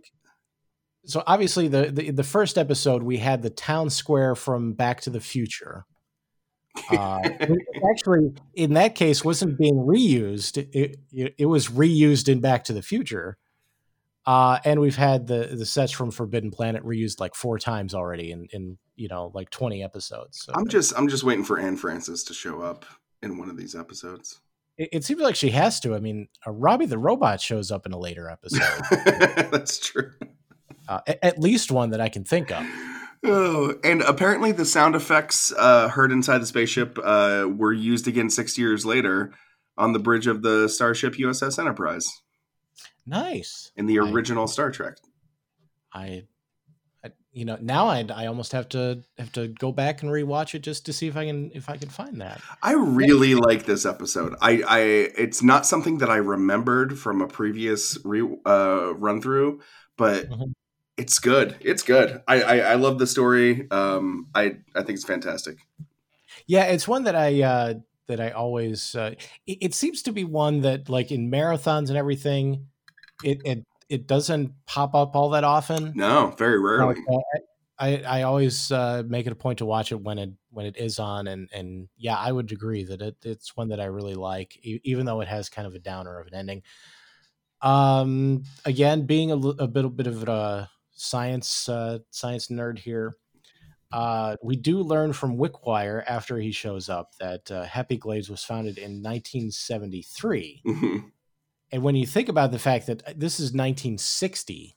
so 1.04 1.22
obviously 1.26 1.68
the 1.68 1.90
the, 1.90 2.10
the 2.10 2.22
first 2.22 2.58
episode 2.58 3.02
we 3.02 3.16
had 3.16 3.42
the 3.42 3.50
town 3.50 3.90
square 3.90 4.34
from 4.34 4.74
Back 4.74 5.00
to 5.02 5.10
the 5.10 5.20
Future. 5.20 5.84
Uh, 6.90 7.18
actually, 7.90 8.32
in 8.54 8.74
that 8.74 8.94
case, 8.94 9.24
wasn't 9.24 9.58
being 9.58 9.76
reused. 9.76 10.56
It, 10.72 10.98
it 11.12 11.34
it 11.38 11.46
was 11.46 11.68
reused 11.68 12.28
in 12.28 12.40
Back 12.40 12.64
to 12.64 12.72
the 12.72 12.82
Future. 12.82 13.36
Uh, 14.24 14.58
and 14.64 14.80
we've 14.80 14.96
had 14.96 15.26
the 15.26 15.48
the 15.52 15.66
sets 15.66 15.90
from 15.92 16.10
Forbidden 16.10 16.50
Planet 16.50 16.84
reused 16.84 17.18
like 17.20 17.34
four 17.34 17.58
times 17.58 17.94
already 17.94 18.30
in, 18.30 18.46
in 18.52 18.78
you 18.94 19.08
know 19.08 19.32
like 19.34 19.50
twenty 19.50 19.82
episodes. 19.82 20.40
So 20.44 20.52
I'm 20.54 20.68
just 20.68 20.92
I'm 20.96 21.08
just 21.08 21.24
waiting 21.24 21.44
for 21.44 21.58
Anne 21.58 21.76
Francis 21.76 22.22
to 22.24 22.34
show 22.34 22.62
up 22.62 22.84
in 23.22 23.38
one 23.38 23.48
of 23.50 23.56
these 23.56 23.74
episodes. 23.74 24.40
it, 24.78 24.88
it 24.92 25.04
seems 25.04 25.20
like 25.20 25.34
she 25.34 25.50
has 25.50 25.80
to. 25.80 25.94
I 25.96 25.98
mean, 26.00 26.28
uh, 26.46 26.52
Robby 26.52 26.86
the 26.86 26.98
robot 26.98 27.40
shows 27.40 27.72
up 27.72 27.84
in 27.84 27.92
a 27.92 27.98
later 27.98 28.28
episode. 28.30 28.82
That's 29.50 29.78
true. 29.80 30.12
uh, 30.88 31.00
a- 31.06 31.24
at 31.24 31.38
least 31.40 31.72
one 31.72 31.90
that 31.90 32.00
I 32.00 32.08
can 32.08 32.24
think 32.24 32.52
of. 32.52 32.64
Oh, 33.24 33.74
and 33.84 34.02
apparently 34.02 34.50
the 34.52 34.64
sound 34.64 34.96
effects 34.96 35.52
uh, 35.56 35.88
heard 35.88 36.10
inside 36.10 36.38
the 36.38 36.46
spaceship 36.46 36.98
uh, 37.02 37.46
were 37.48 37.72
used 37.72 38.08
again 38.08 38.30
six 38.30 38.58
years 38.58 38.84
later 38.84 39.32
on 39.78 39.92
the 39.92 40.00
bridge 40.00 40.26
of 40.26 40.42
the 40.42 40.68
starship 40.68 41.14
USS 41.14 41.58
Enterprise 41.58 42.08
Nice. 43.06 43.72
in 43.76 43.86
the 43.86 43.98
I- 43.98 44.10
original 44.10 44.46
Star 44.46 44.70
Trek. 44.70 44.96
I, 45.92 46.24
I 47.04 47.10
you 47.32 47.44
know, 47.44 47.58
now 47.60 47.86
I 47.86 48.04
I 48.14 48.26
almost 48.26 48.52
have 48.52 48.68
to 48.70 49.02
have 49.18 49.32
to 49.32 49.48
go 49.48 49.72
back 49.72 50.02
and 50.02 50.10
rewatch 50.10 50.54
it 50.54 50.60
just 50.60 50.86
to 50.86 50.92
see 50.92 51.06
if 51.08 51.16
I 51.16 51.26
can 51.26 51.50
if 51.54 51.68
I 51.68 51.76
can 51.76 51.88
find 51.88 52.20
that. 52.20 52.40
I 52.62 52.72
really 52.74 53.34
like 53.34 53.66
this 53.66 53.84
episode. 53.84 54.34
I, 54.40 54.62
I 54.66 54.78
it's 54.80 55.42
not 55.42 55.66
something 55.66 55.98
that 55.98 56.10
I 56.10 56.16
remembered 56.16 56.98
from 56.98 57.20
a 57.20 57.28
previous 57.28 57.98
re, 58.04 58.22
uh, 58.46 58.94
run 58.94 59.20
through, 59.20 59.60
but 59.96 60.28
Mhm. 60.30 60.52
It's 60.98 61.18
good. 61.18 61.56
It's 61.60 61.82
good. 61.82 62.22
I 62.28 62.42
I, 62.42 62.58
I 62.58 62.74
love 62.74 62.98
the 62.98 63.06
story. 63.06 63.66
Um, 63.70 64.28
I 64.34 64.58
I 64.74 64.82
think 64.82 64.90
it's 64.96 65.04
fantastic. 65.06 65.56
Yeah, 66.46 66.64
it's 66.64 66.86
one 66.86 67.04
that 67.04 67.16
I 67.16 67.42
uh, 67.42 67.74
that 68.08 68.20
I 68.20 68.30
always. 68.30 68.94
Uh, 68.94 69.14
it, 69.46 69.58
it 69.62 69.74
seems 69.74 70.02
to 70.02 70.12
be 70.12 70.24
one 70.24 70.60
that, 70.60 70.90
like 70.90 71.10
in 71.10 71.30
marathons 71.30 71.88
and 71.88 71.96
everything, 71.96 72.66
it 73.24 73.40
it 73.44 73.66
it 73.88 74.06
doesn't 74.06 74.52
pop 74.66 74.94
up 74.94 75.14
all 75.16 75.30
that 75.30 75.44
often. 75.44 75.92
No, 75.94 76.34
very 76.38 76.58
rarely. 76.58 77.02
Uh, 77.08 77.18
I 77.78 78.02
I 78.02 78.22
always 78.22 78.70
uh, 78.70 79.02
make 79.06 79.26
it 79.26 79.32
a 79.32 79.36
point 79.36 79.58
to 79.58 79.66
watch 79.66 79.92
it 79.92 80.00
when 80.00 80.18
it 80.18 80.30
when 80.50 80.66
it 80.66 80.76
is 80.76 80.98
on, 80.98 81.26
and 81.26 81.48
and 81.52 81.88
yeah, 81.96 82.16
I 82.16 82.30
would 82.32 82.52
agree 82.52 82.84
that 82.84 83.02
it 83.02 83.16
it's 83.24 83.56
one 83.56 83.68
that 83.68 83.80
I 83.80 83.86
really 83.86 84.14
like, 84.14 84.56
e- 84.64 84.80
even 84.84 85.06
though 85.06 85.20
it 85.20 85.28
has 85.28 85.48
kind 85.48 85.66
of 85.66 85.74
a 85.74 85.78
downer 85.78 86.18
of 86.18 86.26
an 86.28 86.34
ending. 86.34 86.62
Um, 87.60 88.42
again, 88.64 89.06
being 89.06 89.30
a, 89.30 89.36
a 89.36 89.68
bit, 89.68 89.96
bit 89.96 90.06
of 90.08 90.28
a 90.28 90.68
science 90.92 91.68
uh, 91.68 92.00
science 92.10 92.48
nerd 92.48 92.78
here, 92.78 93.14
uh, 93.92 94.36
we 94.42 94.56
do 94.56 94.80
learn 94.80 95.12
from 95.12 95.36
Wickwire 95.36 96.02
after 96.06 96.38
he 96.38 96.50
shows 96.50 96.88
up 96.88 97.14
that 97.20 97.50
uh, 97.50 97.64
Happy 97.64 97.96
Glades 97.96 98.30
was 98.30 98.42
founded 98.42 98.78
in 98.78 99.02
1973. 99.02 100.62
Mhm. 100.66 101.12
And 101.72 101.82
when 101.82 101.96
you 101.96 102.06
think 102.06 102.28
about 102.28 102.52
the 102.52 102.58
fact 102.58 102.86
that 102.86 103.02
uh, 103.08 103.12
this 103.16 103.40
is 103.40 103.46
1960, 103.46 104.76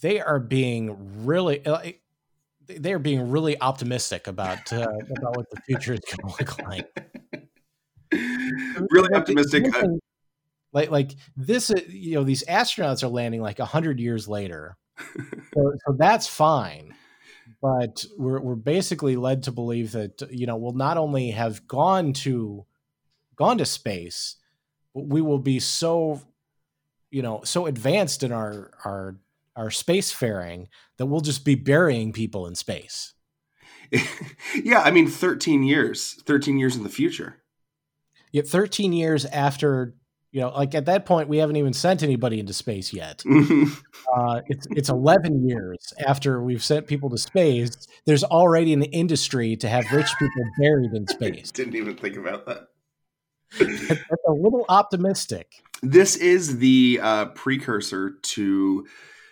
they 0.00 0.20
are 0.20 0.38
being 0.38 1.24
really 1.26 1.66
uh, 1.66 1.80
they 2.68 2.92
are 2.92 2.98
being 2.98 3.30
really 3.30 3.60
optimistic 3.60 4.28
about 4.28 4.72
uh, 4.72 4.86
about 5.16 5.36
what 5.36 5.50
the 5.50 5.60
future 5.62 5.94
is 5.94 6.00
going 6.00 6.30
to 6.30 6.36
look 6.38 6.62
like. 6.62 6.88
really 8.90 9.14
optimistic. 9.14 9.66
like 10.72 10.90
like 10.90 11.12
this, 11.36 11.72
you 11.88 12.14
know, 12.14 12.24
these 12.24 12.44
astronauts 12.44 13.02
are 13.02 13.08
landing 13.08 13.40
like 13.40 13.58
hundred 13.58 13.98
years 13.98 14.28
later, 14.28 14.76
so, 14.98 15.72
so 15.86 15.96
that's 15.98 16.26
fine. 16.26 16.94
But 17.62 18.04
we're 18.16 18.40
we're 18.40 18.54
basically 18.54 19.16
led 19.16 19.44
to 19.44 19.52
believe 19.52 19.92
that 19.92 20.22
you 20.30 20.46
know 20.46 20.56
we'll 20.56 20.72
not 20.72 20.96
only 20.96 21.30
have 21.30 21.66
gone 21.66 22.12
to 22.14 22.64
gone 23.36 23.58
to 23.58 23.64
space, 23.64 24.36
we 25.04 25.20
will 25.20 25.38
be 25.38 25.60
so 25.60 26.20
you 27.10 27.22
know 27.22 27.40
so 27.44 27.66
advanced 27.66 28.22
in 28.22 28.32
our 28.32 28.70
our 28.84 29.16
our 29.56 29.68
spacefaring 29.68 30.66
that 30.98 31.06
we'll 31.06 31.20
just 31.20 31.44
be 31.44 31.54
burying 31.54 32.12
people 32.12 32.46
in 32.46 32.54
space. 32.54 33.14
yeah, 34.62 34.82
I 34.82 34.90
mean, 34.90 35.08
13 35.08 35.62
years, 35.62 36.20
13 36.26 36.58
years 36.58 36.76
in 36.76 36.82
the 36.82 36.88
future. 36.88 37.42
Yet 38.32 38.46
13 38.46 38.92
years 38.92 39.24
after, 39.24 39.94
you 40.32 40.40
know, 40.40 40.50
like 40.50 40.74
at 40.74 40.84
that 40.86 41.06
point, 41.06 41.28
we 41.28 41.38
haven't 41.38 41.56
even 41.56 41.72
sent 41.72 42.02
anybody 42.02 42.38
into 42.38 42.52
space 42.52 42.92
yet. 42.92 43.22
Uh, 44.16 44.40
it's 44.46 44.66
it's 44.70 44.88
11 44.88 45.46
years 45.46 45.92
after 46.06 46.40
we've 46.40 46.62
sent 46.62 46.86
people 46.86 47.10
to 47.10 47.18
space. 47.18 47.88
There's 48.06 48.22
already 48.22 48.72
an 48.72 48.84
industry 48.84 49.56
to 49.56 49.68
have 49.68 49.84
rich 49.92 50.08
people 50.18 50.44
buried 50.60 50.92
in 50.92 51.06
space. 51.08 51.50
Didn't 51.50 51.74
even 51.74 51.96
think 51.96 52.16
about 52.16 52.46
that. 52.46 52.68
That's 53.58 54.24
a 54.26 54.32
little 54.32 54.64
optimistic. 54.68 55.62
This 55.82 56.16
is 56.16 56.58
the 56.58 57.00
uh, 57.02 57.26
precursor 57.26 58.18
to 58.22 58.86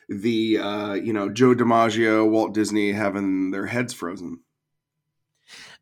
the 0.09 0.59
uh, 0.59 0.95
you 0.95 1.13
know 1.13 1.29
Joe 1.29 1.55
DiMaggio, 1.55 2.29
Walt 2.29 2.55
Disney 2.55 2.93
having 2.93 3.51
their 3.51 3.67
heads 3.67 3.93
frozen. 3.93 4.41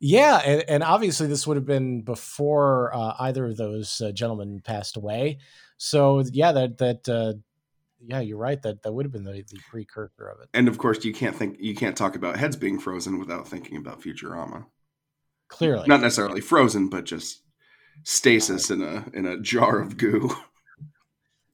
Yeah, 0.01 0.39
and, 0.45 0.65
and 0.69 0.83
obviously 0.83 1.29
this 1.29 1.47
would 1.47 1.57
have 1.57 1.67
been 1.67 2.03
before 2.03 2.95
uh, 2.95 3.15
either 3.21 3.47
of 3.47 3.57
those 3.57 4.01
uh, 4.01 4.11
gentlemen 4.11 4.61
passed 4.61 4.97
away. 4.97 5.39
So 5.77 6.25
yeah, 6.33 6.53
that 6.53 6.79
that 6.79 7.09
uh, 7.09 7.35
yeah, 8.07 8.21
you're 8.21 8.39
right. 8.39 8.61
That 8.63 8.83
that 8.83 8.93
would 8.93 9.05
have 9.05 9.13
been 9.13 9.25
the, 9.25 9.33
the 9.33 9.61
precursor 9.71 10.27
of 10.27 10.41
it. 10.41 10.49
And 10.55 10.69
of 10.69 10.79
course, 10.79 11.05
you 11.05 11.13
can't 11.13 11.37
think 11.37 11.57
you 11.61 11.75
can't 11.75 11.97
talk 11.97 12.17
about 12.17 12.37
heads 12.37 12.57
being 12.57 12.79
frozen 12.79 13.19
without 13.19 13.47
thinking 13.47 13.77
about 13.77 14.01
Futurama. 14.01 14.67
Clearly, 15.49 15.87
Not 15.87 16.01
necessarily 16.01 16.41
frozen, 16.41 16.89
but 16.89 17.05
just 17.05 17.43
stasis 18.03 18.71
in 18.71 18.83
a 18.83 19.05
in 19.15 19.27
a 19.27 19.39
jar 19.39 19.81
of 19.81 19.97
goo. 19.97 20.31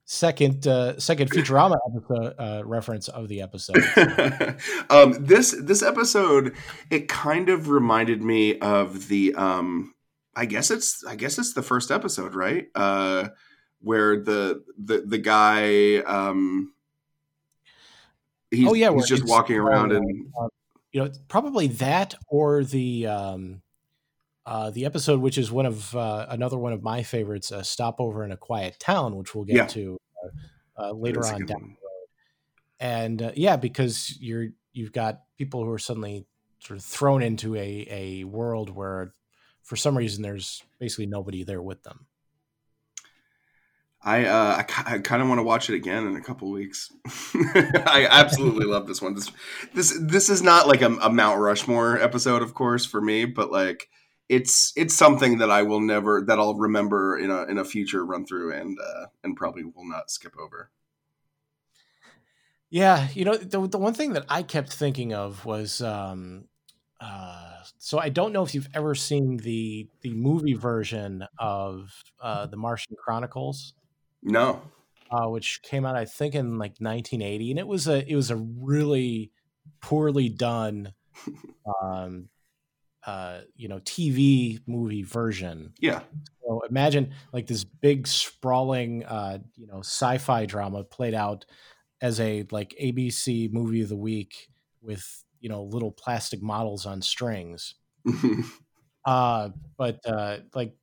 second 0.05 0.67
uh, 0.67 0.99
second 0.99 1.31
Futurama 1.31 1.77
episode, 1.87 2.35
uh, 2.39 2.63
reference 2.65 3.09
of 3.09 3.29
the 3.29 3.43
episode. 3.43 3.77
um, 4.91 5.25
this 5.25 5.55
this 5.61 5.83
episode 5.83 6.55
it 6.91 7.09
kind 7.09 7.49
of 7.49 7.69
reminded 7.69 8.23
me 8.23 8.59
of 8.59 9.09
the 9.09 9.35
um, 9.35 9.95
I 10.35 10.47
guess 10.47 10.71
it's 10.71 11.05
I 11.05 11.17
guess 11.17 11.39
it's 11.39 11.53
the 11.53 11.63
first 11.63 11.91
episode, 11.91 12.35
right? 12.35 12.69
Uh, 12.75 13.29
where 13.81 14.23
the 14.23 14.65
the 14.79 15.03
the 15.07 15.19
guy 15.19 15.97
um, 15.99 16.73
he's, 18.51 18.69
oh 18.69 18.75
yeah, 18.75 18.93
he's 18.93 19.09
just 19.09 19.27
walking 19.27 19.57
around 19.57 19.93
uh, 19.93 19.97
and 19.97 20.27
uh, 20.41 20.49
you 20.93 21.05
know 21.05 21.11
probably 21.29 21.69
that 21.69 22.15
or 22.29 22.65
the 22.65 23.07
um, 23.07 23.63
uh, 24.49 24.71
the 24.71 24.85
episode 24.87 25.21
which 25.21 25.37
is 25.39 25.53
one 25.53 25.67
of 25.67 25.95
uh, 25.95 26.27
another 26.31 26.57
one 26.59 26.73
of 26.73 26.83
my 26.83 27.03
favorites, 27.03 27.53
uh, 27.53 27.63
"Stopover 27.63 28.25
in 28.25 28.33
a 28.33 28.37
Quiet 28.37 28.79
Town," 28.81 29.17
which 29.17 29.35
we'll 29.35 29.45
get 29.45 29.57
Yeah. 29.57 29.67
to 29.67 29.99
uh, 30.25 30.83
uh, 30.83 30.93
later 30.93 31.25
on 31.27 31.45
down 31.47 31.61
one. 31.61 31.69
the 31.71 31.77
road. 31.87 32.09
And 32.81 33.23
uh, 33.23 33.33
yeah, 33.37 33.57
because 33.57 34.17
you're 34.21 34.49
you've 34.73 34.93
got 34.93 35.23
people 35.37 35.65
who 35.65 35.71
are 35.71 35.79
suddenly 35.79 36.27
sort 36.61 36.79
of 36.79 36.85
thrown 36.85 37.23
into 37.23 37.55
a 37.57 37.87
a 37.91 38.25
world 38.25 38.71
where 38.71 39.13
for 39.63 39.77
some 39.77 39.97
reason 39.99 40.23
there's 40.23 40.63
basically 40.79 41.07
nobody 41.07 41.45
there 41.45 41.61
with 41.63 41.83
them. 41.83 42.07
I 44.03 44.25
uh, 44.27 44.63
I, 44.87 44.95
I 44.95 44.99
kind 45.01 45.21
of 45.23 45.29
want 45.29 45.41
to 45.41 45.43
watch 45.43 45.69
it 45.69 45.75
again 45.75 46.07
in 46.07 46.17
a 46.17 46.23
couple 46.23 46.51
weeks. 46.51 46.91
I 47.35 48.07
absolutely 48.09 48.65
love 48.67 48.87
this 48.87 49.03
one. 49.03 49.15
This 49.15 49.31
this 49.75 49.99
this 50.01 50.29
is 50.31 50.41
not 50.43 50.69
like 50.69 50.83
a, 50.83 50.87
a 51.03 51.11
Mount 51.11 51.41
Rushmore 51.41 52.01
episode, 52.01 52.43
of 52.43 52.55
course, 52.55 52.85
for 52.87 53.01
me, 53.01 53.25
but 53.25 53.51
like 53.51 53.89
it's 54.29 54.73
it's 54.77 54.95
something 54.95 55.39
that 55.39 55.51
I 55.51 55.63
will 55.63 55.81
never 55.81 56.23
that 56.27 56.39
I'll 56.39 56.55
remember 56.55 57.19
in 57.19 57.31
a 57.31 57.45
in 57.45 57.59
a 57.59 57.65
future 57.65 58.05
run 58.05 58.27
through 58.27 58.53
and 58.53 58.79
uh, 58.79 59.07
and 59.25 59.37
probably 59.37 59.65
will 59.65 59.89
not 59.89 60.11
skip 60.11 60.35
over. 60.39 60.71
Yeah, 62.71 63.09
you 63.15 63.25
know, 63.25 63.37
the, 63.37 63.67
the 63.67 63.79
one 63.79 63.95
thing 63.95 64.13
that 64.13 64.27
I 64.29 64.43
kept 64.43 64.73
thinking 64.73 65.15
of 65.15 65.45
was 65.47 65.81
um 65.81 66.45
uh 67.01 67.63
so 67.79 67.99
I 67.99 68.09
don't 68.09 68.33
know 68.33 68.43
if 68.43 68.55
you've 68.55 68.69
ever 68.75 68.95
seen 68.95 69.39
the 69.39 69.89
the 70.03 70.13
movie 70.15 70.55
version 70.55 71.25
of 71.39 71.91
uh 72.21 72.47
the 72.47 72.57
Martian 72.57 72.97
Chronicles, 73.03 73.75
No, 74.23 74.61
uh 75.11 75.29
which 75.29 75.63
came 75.63 75.87
out 75.87 75.97
I 75.97 76.05
think 76.05 76.35
in 76.35 76.59
like 76.59 76.77
1980 76.81 77.51
and 77.53 77.59
it 77.59 77.67
was 77.67 77.89
a 77.89 78.07
it 78.11 78.17
was 78.17 78.31
a 78.31 78.37
really 78.37 79.31
poorly 79.81 80.29
done 80.29 80.93
um 81.83 82.29
uh 83.07 83.41
you 83.57 83.69
know 83.69 83.79
TV 83.81 84.61
movie 84.67 85.03
version. 85.03 85.73
yeah, 85.81 86.03
So 86.45 86.63
imagine 86.69 87.15
like 87.33 87.47
this 87.47 87.65
big 87.65 88.07
sprawling 88.07 89.05
uh 89.05 89.39
you 89.55 89.67
know 89.67 89.81
sci-fi 89.81 90.47
drama 90.47 90.85
played 90.85 91.15
out 91.15 91.45
as 92.01 92.21
a 92.21 92.45
like 92.51 92.75
ABC 92.81 93.53
movie 93.53 93.83
of 93.83 93.89
the 93.89 93.97
week 93.97 94.49
with 94.81 95.25
you 95.41 95.49
know 95.49 95.65
little 95.65 95.93
plastic 95.93 96.43
models 96.43 96.87
on 96.87 97.03
strings. 97.03 97.75
Uh 99.05 99.51
but 99.79 100.01
uh 100.05 100.39
like 100.55 100.75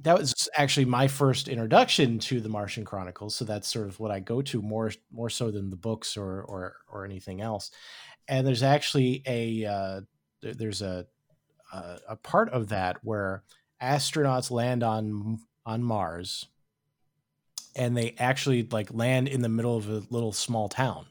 that 0.00 0.18
was 0.18 0.48
actually 0.56 0.86
my 0.86 1.08
first 1.08 1.48
introduction 1.48 2.18
to 2.20 2.40
the 2.40 2.48
Martian 2.48 2.84
Chronicles, 2.84 3.34
so 3.34 3.44
that's 3.44 3.68
sort 3.68 3.88
of 3.88 3.98
what 4.00 4.10
I 4.10 4.20
go 4.20 4.40
to 4.42 4.62
more 4.62 4.92
more 5.10 5.30
so 5.30 5.50
than 5.50 5.70
the 5.70 5.76
books 5.76 6.16
or 6.16 6.42
or 6.42 6.76
or 6.88 7.04
anything 7.04 7.40
else. 7.40 7.70
And 8.28 8.46
there's 8.46 8.62
actually 8.62 9.22
a 9.26 9.64
uh, 9.64 10.00
there's 10.42 10.82
a 10.82 11.06
a, 11.72 11.98
a 12.10 12.16
part 12.16 12.48
of 12.50 12.68
that 12.68 12.98
where 13.02 13.42
astronauts 13.82 14.50
land 14.50 14.82
on 14.82 15.38
on 15.64 15.82
Mars 15.82 16.46
and 17.76 17.96
they 17.96 18.14
actually 18.18 18.66
like 18.70 18.92
land 18.92 19.28
in 19.28 19.42
the 19.42 19.48
middle 19.48 19.76
of 19.76 19.88
a 19.88 20.02
little 20.10 20.32
small 20.32 20.68
town. 20.68 21.06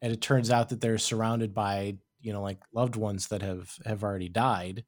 And 0.00 0.12
it 0.12 0.20
turns 0.20 0.50
out 0.50 0.68
that 0.68 0.80
they're 0.80 0.98
surrounded 0.98 1.54
by, 1.54 1.96
you 2.20 2.32
know, 2.32 2.42
like 2.42 2.58
loved 2.72 2.96
ones 2.96 3.28
that 3.28 3.42
have 3.42 3.74
have 3.84 4.04
already 4.04 4.28
died. 4.28 4.84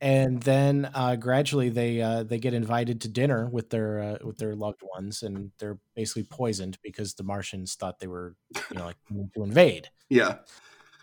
And 0.00 0.42
then 0.42 0.90
uh, 0.94 1.16
gradually 1.16 1.68
they 1.68 2.02
uh, 2.02 2.24
they 2.24 2.38
get 2.38 2.52
invited 2.52 3.00
to 3.02 3.08
dinner 3.08 3.48
with 3.48 3.70
their 3.70 4.00
uh, 4.00 4.18
with 4.26 4.38
their 4.38 4.54
loved 4.54 4.82
ones, 4.94 5.22
and 5.22 5.52
they're 5.58 5.78
basically 5.94 6.24
poisoned 6.24 6.78
because 6.82 7.14
the 7.14 7.22
Martians 7.22 7.74
thought 7.74 7.98
they 7.98 8.06
were, 8.06 8.34
you 8.70 8.76
know, 8.76 8.84
like 8.84 8.96
to 9.34 9.42
invade 9.42 9.88
yeah. 10.08 10.36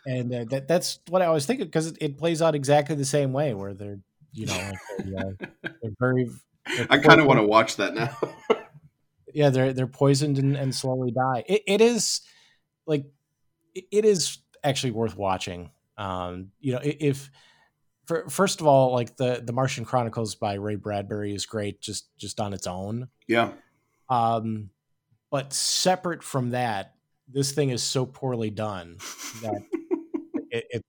And 0.06 0.34
uh, 0.34 0.46
that 0.50 0.68
that's 0.68 1.00
what 1.10 1.22
I 1.22 1.26
always 1.26 1.46
think 1.46 1.62
of 1.62 1.68
because 1.68 1.88
it, 1.88 1.98
it 2.02 2.18
plays 2.18 2.42
out 2.42 2.56
exactly 2.56 2.96
the 2.96 3.06
same 3.06 3.34
way 3.34 3.54
where 3.54 3.74
they're 3.74 4.00
you 4.34 4.46
know 4.46 4.72
like 5.00 5.06
they, 5.06 5.16
uh, 5.16 5.48
they're 5.82 5.92
very 6.00 6.30
they're 6.78 6.88
I 6.90 6.98
kind 7.00 7.20
of 7.20 7.28
want 7.28 7.40
to 7.40 7.46
watch 7.46 7.78
that 7.78 7.96
now. 7.96 8.16
yeah 9.34 9.50
they're 9.50 9.74
they're 9.74 9.88
poisoned 9.88 10.38
and, 10.38 10.56
and 10.56 10.74
slowly 10.74 11.12
die. 11.12 11.44
It, 11.48 11.64
it 11.68 11.82
is 11.82 12.22
like 12.86 13.06
it, 13.74 13.86
it 13.92 14.06
is 14.06 14.40
actually 14.64 14.92
worth 14.92 15.18
watching. 15.18 15.72
Um 15.98 16.52
you 16.60 16.74
know 16.74 16.80
if 16.84 17.30
for, 18.06 18.30
first 18.30 18.62
of 18.62 18.68
all 18.68 18.94
like 18.94 19.16
the 19.18 19.42
the 19.44 19.54
Martian 19.54 19.86
Chronicles 19.86 20.36
by 20.36 20.56
Ray 20.56 20.76
Bradbury 20.76 21.34
is 21.34 21.46
great 21.46 21.82
just 21.82 22.10
just 22.18 22.40
on 22.40 22.54
its 22.54 22.68
own. 22.68 23.08
Yeah, 23.28 23.54
um 24.10 24.70
but 25.32 25.52
separate 25.52 26.24
from 26.24 26.52
that, 26.52 26.94
this 27.28 27.52
thing 27.52 27.70
is 27.70 27.84
so 27.84 28.06
poorly 28.06 28.50
done 28.50 28.98
that 29.42 29.62
it, 30.56 30.84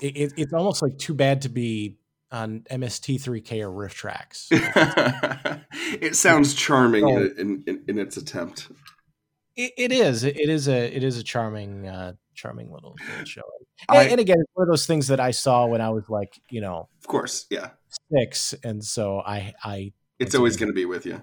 it, 0.00 0.16
it 0.16 0.32
it's 0.36 0.52
almost 0.52 0.82
like 0.82 0.98
too 0.98 1.14
bad 1.14 1.42
to 1.42 1.48
be 1.48 1.96
on 2.30 2.64
MST3K 2.70 3.62
or 3.62 3.70
RiffTrax. 3.70 4.48
it 6.00 6.16
sounds 6.16 6.54
charming 6.54 7.08
in, 7.08 7.34
in, 7.38 7.64
in, 7.66 7.84
in 7.88 7.98
its 7.98 8.16
attempt. 8.16 8.68
It, 9.56 9.72
it 9.78 9.92
is. 9.92 10.24
It 10.24 10.36
is 10.36 10.68
a. 10.68 10.94
It 10.94 11.02
is 11.02 11.18
a 11.18 11.22
charming, 11.22 11.86
uh, 11.86 12.12
charming 12.34 12.70
little, 12.70 12.94
little 13.08 13.24
show. 13.24 13.42
And, 13.88 13.98
I, 13.98 14.04
and, 14.04 14.20
again, 14.20 14.36
it's 14.38 14.50
one 14.54 14.64
of 14.64 14.68
those 14.68 14.86
things 14.86 15.08
that 15.08 15.20
I 15.20 15.30
saw 15.30 15.66
when 15.66 15.80
I 15.80 15.90
was 15.90 16.08
like, 16.08 16.38
you 16.50 16.60
know, 16.60 16.88
of 17.00 17.06
course, 17.06 17.46
yeah, 17.50 17.70
six, 18.12 18.54
and 18.64 18.84
so 18.84 19.20
I, 19.20 19.54
I. 19.64 19.92
It's 20.18 20.34
always 20.34 20.56
going 20.56 20.68
to 20.68 20.74
be 20.74 20.84
with 20.84 21.06
you. 21.06 21.22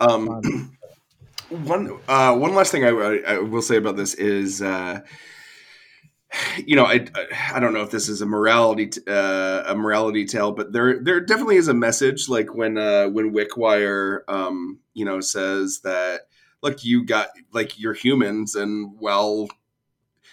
Um, 0.00 0.72
one, 1.48 1.98
uh, 2.08 2.36
one 2.36 2.54
last 2.54 2.72
thing 2.72 2.84
I, 2.84 2.88
I, 2.88 3.38
will 3.38 3.62
say 3.62 3.76
about 3.76 3.96
this 3.96 4.14
is. 4.14 4.60
Uh, 4.62 5.00
you 6.66 6.76
know, 6.76 6.84
I 6.84 7.06
I 7.52 7.60
don't 7.60 7.72
know 7.72 7.82
if 7.82 7.90
this 7.90 8.08
is 8.08 8.20
a 8.20 8.26
morality 8.26 8.90
uh, 9.06 9.64
a 9.66 9.74
morality 9.74 10.24
tale, 10.24 10.52
but 10.52 10.72
there 10.72 11.02
there 11.02 11.20
definitely 11.20 11.56
is 11.56 11.68
a 11.68 11.74
message. 11.74 12.28
Like 12.28 12.54
when 12.54 12.76
uh, 12.76 13.08
when 13.08 13.32
Wickwire, 13.32 14.20
um, 14.28 14.80
you 14.94 15.04
know, 15.04 15.20
says 15.20 15.80
that 15.84 16.22
look, 16.62 16.84
you 16.84 17.04
got 17.04 17.28
like 17.52 17.78
you're 17.78 17.94
humans, 17.94 18.54
and 18.54 18.92
well, 19.00 19.48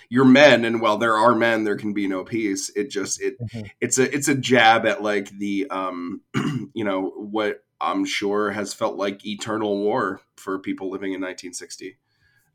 you're 0.10 0.26
men, 0.26 0.66
and 0.66 0.82
while 0.82 0.98
there 0.98 1.16
are 1.16 1.34
men, 1.34 1.64
there 1.64 1.78
can 1.78 1.94
be 1.94 2.08
no 2.08 2.24
peace. 2.24 2.70
It 2.76 2.90
just 2.90 3.22
it 3.22 3.40
mm-hmm. 3.40 3.68
it's 3.80 3.98
a 3.98 4.14
it's 4.14 4.28
a 4.28 4.36
jab 4.36 4.86
at 4.86 5.02
like 5.02 5.30
the 5.30 5.68
um, 5.70 6.22
you 6.74 6.84
know 6.84 7.10
what 7.16 7.64
I'm 7.80 8.06
sure 8.06 8.52
has 8.52 8.74
felt 8.74 8.98
like 8.98 9.26
eternal 9.26 9.78
war 9.78 10.22
for 10.36 10.60
people 10.60 10.90
living 10.90 11.14
in 11.14 11.22
1960. 11.22 11.98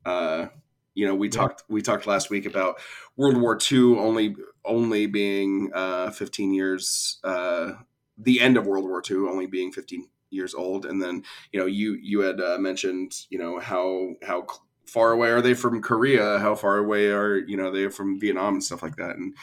Uh, 0.04 0.47
you 0.94 1.06
know, 1.06 1.14
we 1.14 1.28
yeah. 1.28 1.32
talked 1.32 1.64
we 1.68 1.82
talked 1.82 2.06
last 2.06 2.30
week 2.30 2.47
about 2.47 2.80
World 3.16 3.37
War 3.37 3.59
II 3.70 3.99
only 3.99 4.35
only 4.64 5.06
being 5.06 5.70
uh, 5.75 6.11
15 6.11 6.52
years, 6.52 7.18
uh, 7.25 7.73
the 8.18 8.40
end 8.40 8.56
of 8.56 8.66
World 8.66 8.85
War 8.85 9.02
II 9.09 9.28
only 9.28 9.47
being 9.47 9.73
15 9.73 10.09
years 10.30 10.54
old, 10.54 10.87
and 10.87 11.02
then 11.02 11.23
you 11.52 11.61
know 11.61 11.66
you 11.66 11.99
you 12.00 12.20
had 12.20 12.40
uh, 12.40 12.59
mentioned 12.59 13.12
you 13.30 13.38
know 13.38 13.59
how 13.59 14.14
how 14.23 14.47
far 14.87 15.12
away 15.12 15.30
are 15.30 15.40
they 15.40 15.54
from 15.54 15.80
Korea? 15.80 16.38
How 16.38 16.54
far 16.54 16.78
away 16.78 17.06
are 17.11 17.37
you 17.37 17.56
know 17.56 17.70
they 17.70 17.88
from 17.88 18.18
Vietnam 18.18 18.54
and 18.54 18.64
stuff 18.64 18.82
like 18.82 18.97
that, 18.97 19.16
and 19.16 19.35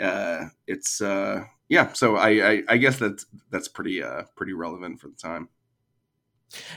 uh, 0.00 0.46
it's 0.66 1.00
uh, 1.00 1.44
yeah. 1.68 1.92
So 1.92 2.16
I, 2.16 2.28
I 2.50 2.62
I 2.68 2.76
guess 2.76 2.98
that's 2.98 3.26
that's 3.50 3.68
pretty 3.68 4.02
uh 4.02 4.24
pretty 4.36 4.52
relevant 4.52 5.00
for 5.00 5.08
the 5.08 5.16
time. 5.16 5.48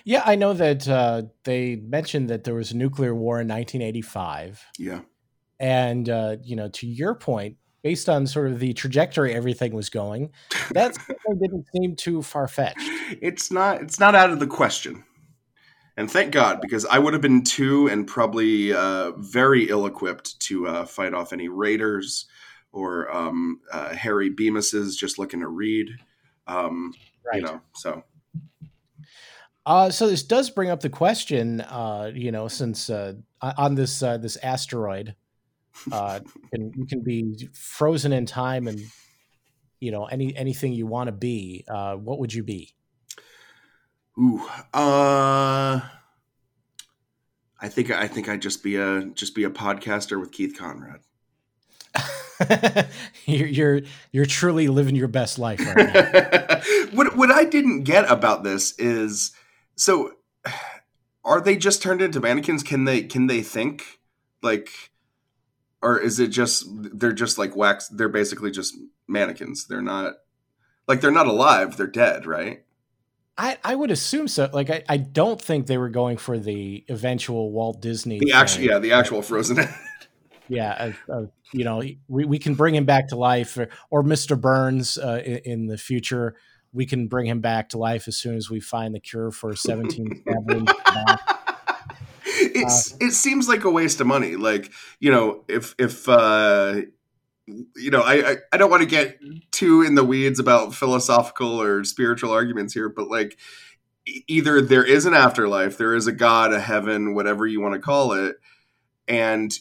Yeah, 0.03 0.23
I 0.25 0.35
know 0.35 0.53
that 0.53 0.87
uh, 0.87 1.23
they 1.43 1.77
mentioned 1.77 2.29
that 2.29 2.43
there 2.43 2.53
was 2.53 2.71
a 2.71 2.77
nuclear 2.77 3.15
war 3.15 3.39
in 3.39 3.47
1985. 3.47 4.65
Yeah. 4.77 5.01
And, 5.59 6.09
uh, 6.09 6.37
you 6.43 6.55
know, 6.55 6.69
to 6.69 6.87
your 6.87 7.15
point, 7.15 7.57
based 7.83 8.09
on 8.09 8.27
sort 8.27 8.51
of 8.51 8.59
the 8.59 8.73
trajectory 8.73 9.33
everything 9.33 9.73
was 9.73 9.89
going, 9.89 10.31
that 10.71 10.97
didn't 11.39 11.65
seem 11.75 11.95
too 11.95 12.21
far 12.21 12.47
fetched. 12.47 12.79
It's 13.21 13.51
not. 13.51 13.81
It's 13.81 13.99
not 13.99 14.15
out 14.15 14.31
of 14.31 14.39
the 14.39 14.47
question. 14.47 15.03
And 15.97 16.09
thank 16.09 16.31
God, 16.31 16.61
because 16.61 16.85
I 16.85 16.99
would 16.99 17.13
have 17.13 17.21
been 17.21 17.43
too, 17.43 17.87
and 17.87 18.07
probably 18.07 18.73
uh, 18.73 19.11
very 19.17 19.69
ill-equipped 19.69 20.39
to 20.41 20.67
uh, 20.67 20.85
fight 20.85 21.13
off 21.13 21.33
any 21.33 21.49
raiders 21.49 22.27
or 22.71 23.13
um, 23.13 23.59
uh, 23.71 23.93
Harry 23.93 24.29
Bemis's 24.29 24.95
just 24.95 25.19
looking 25.19 25.41
to 25.41 25.47
read. 25.47 25.89
Um, 26.47 26.93
right. 27.25 27.41
You 27.41 27.47
know, 27.47 27.61
so 27.75 28.03
uh, 29.65 29.89
so 29.91 30.07
this 30.07 30.23
does 30.23 30.49
bring 30.49 30.69
up 30.69 30.81
the 30.81 30.89
question, 30.89 31.61
uh, 31.61 32.11
you 32.13 32.31
know, 32.31 32.47
since 32.47 32.89
uh, 32.89 33.13
on 33.41 33.75
this 33.75 34.01
uh, 34.01 34.17
this 34.17 34.37
asteroid, 34.37 35.15
uh, 35.91 36.19
and 36.53 36.73
you 36.75 36.85
can 36.85 37.01
be 37.01 37.49
frozen 37.53 38.11
in 38.13 38.25
time 38.25 38.67
and 38.67 38.81
you 39.79 39.91
know 39.91 40.05
any 40.05 40.35
anything 40.35 40.73
you 40.73 40.87
want 40.87 41.07
to 41.07 41.11
be. 41.11 41.63
Uh, 41.67 41.95
what 41.95 42.19
would 42.19 42.33
you 42.33 42.43
be? 42.43 42.73
Ooh, 44.19 44.45
uh, 44.73 45.79
I 47.61 47.69
think 47.69 47.91
I 47.91 48.07
think 48.07 48.27
I'd 48.27 48.41
just 48.41 48.63
be 48.63 48.75
a 48.77 49.05
just 49.13 49.35
be 49.35 49.43
a 49.43 49.49
podcaster 49.49 50.19
with 50.19 50.31
Keith 50.31 50.57
Conrad. 50.57 51.01
you're, 53.25 53.47
you're 53.47 53.81
you're 54.11 54.25
truly 54.25 54.67
living 54.67 54.95
your 54.95 55.07
best 55.07 55.37
life 55.37 55.59
right 55.59 55.93
now. 55.93 56.61
what 56.93 57.15
what 57.15 57.31
I 57.31 57.43
didn't 57.43 57.83
get 57.83 58.09
about 58.09 58.43
this 58.43 58.73
is 58.79 59.31
so 59.75 60.13
are 61.23 61.41
they 61.41 61.55
just 61.55 61.81
turned 61.81 62.01
into 62.01 62.19
mannequins? 62.19 62.63
Can 62.63 62.85
they 62.85 63.03
can 63.03 63.27
they 63.27 63.41
think 63.41 63.99
like 64.41 64.91
or 65.81 65.99
is 65.99 66.19
it 66.19 66.27
just 66.27 66.65
they're 66.69 67.13
just 67.13 67.37
like 67.37 67.55
wax 67.55 67.87
they're 67.87 68.09
basically 68.09 68.51
just 68.51 68.75
mannequins. 69.07 69.67
They're 69.67 69.81
not 69.81 70.13
like 70.87 71.01
they're 71.01 71.11
not 71.11 71.27
alive, 71.27 71.77
they're 71.77 71.87
dead, 71.87 72.25
right? 72.25 72.63
I, 73.37 73.57
I 73.63 73.75
would 73.75 73.91
assume 73.91 74.27
so. 74.27 74.49
Like 74.51 74.69
I, 74.69 74.83
I 74.89 74.97
don't 74.97 75.41
think 75.41 75.67
they 75.67 75.77
were 75.77 75.89
going 75.89 76.17
for 76.17 76.37
the 76.37 76.83
eventual 76.89 77.51
Walt 77.51 77.81
Disney. 77.81 78.19
The 78.19 78.33
actual 78.33 78.63
yeah, 78.63 78.79
the 78.79 78.91
actual 78.91 79.21
Frozen. 79.21 79.67
yeah, 80.47 80.93
uh, 81.09 81.11
uh, 81.11 81.25
you 81.53 81.63
know, 81.63 81.81
we, 82.07 82.25
we 82.25 82.39
can 82.39 82.55
bring 82.55 82.75
him 82.75 82.85
back 82.85 83.07
to 83.09 83.15
life, 83.15 83.57
or, 83.57 83.69
or 83.89 84.03
Mr. 84.03 84.39
Burns 84.39 84.97
uh, 84.97 85.21
in, 85.25 85.37
in, 85.45 85.67
the 85.67 85.77
future 85.77 86.35
we 86.73 86.85
can 86.85 87.07
bring 87.07 87.27
him 87.27 87.41
back 87.41 87.69
to 87.69 87.77
life 87.77 88.07
as 88.07 88.17
soon 88.17 88.35
as 88.35 88.49
we 88.49 88.59
find 88.59 88.95
the 88.95 88.99
cure 88.99 89.31
for 89.31 89.55
17 89.55 90.23
it's 92.25 92.93
uh, 92.93 92.97
it 93.01 93.11
seems 93.11 93.47
like 93.47 93.63
a 93.63 93.69
waste 93.69 93.99
of 94.01 94.07
money 94.07 94.35
like 94.35 94.71
you 94.99 95.11
know 95.11 95.43
if 95.47 95.75
if 95.77 96.07
uh 96.07 96.81
you 97.75 97.91
know 97.91 98.01
I, 98.01 98.31
I 98.31 98.35
i 98.53 98.57
don't 98.57 98.69
want 98.69 98.83
to 98.83 98.89
get 98.89 99.19
too 99.51 99.81
in 99.81 99.95
the 99.95 100.03
weeds 100.03 100.39
about 100.39 100.73
philosophical 100.73 101.61
or 101.61 101.83
spiritual 101.83 102.31
arguments 102.31 102.73
here 102.73 102.89
but 102.89 103.09
like 103.09 103.37
either 104.27 104.61
there 104.61 104.85
is 104.85 105.05
an 105.05 105.13
afterlife 105.13 105.77
there 105.77 105.93
is 105.93 106.07
a 106.07 106.11
god 106.11 106.53
a 106.53 106.59
heaven 106.59 107.13
whatever 107.13 107.45
you 107.45 107.61
want 107.61 107.73
to 107.73 107.81
call 107.81 108.13
it 108.13 108.37
and 109.07 109.53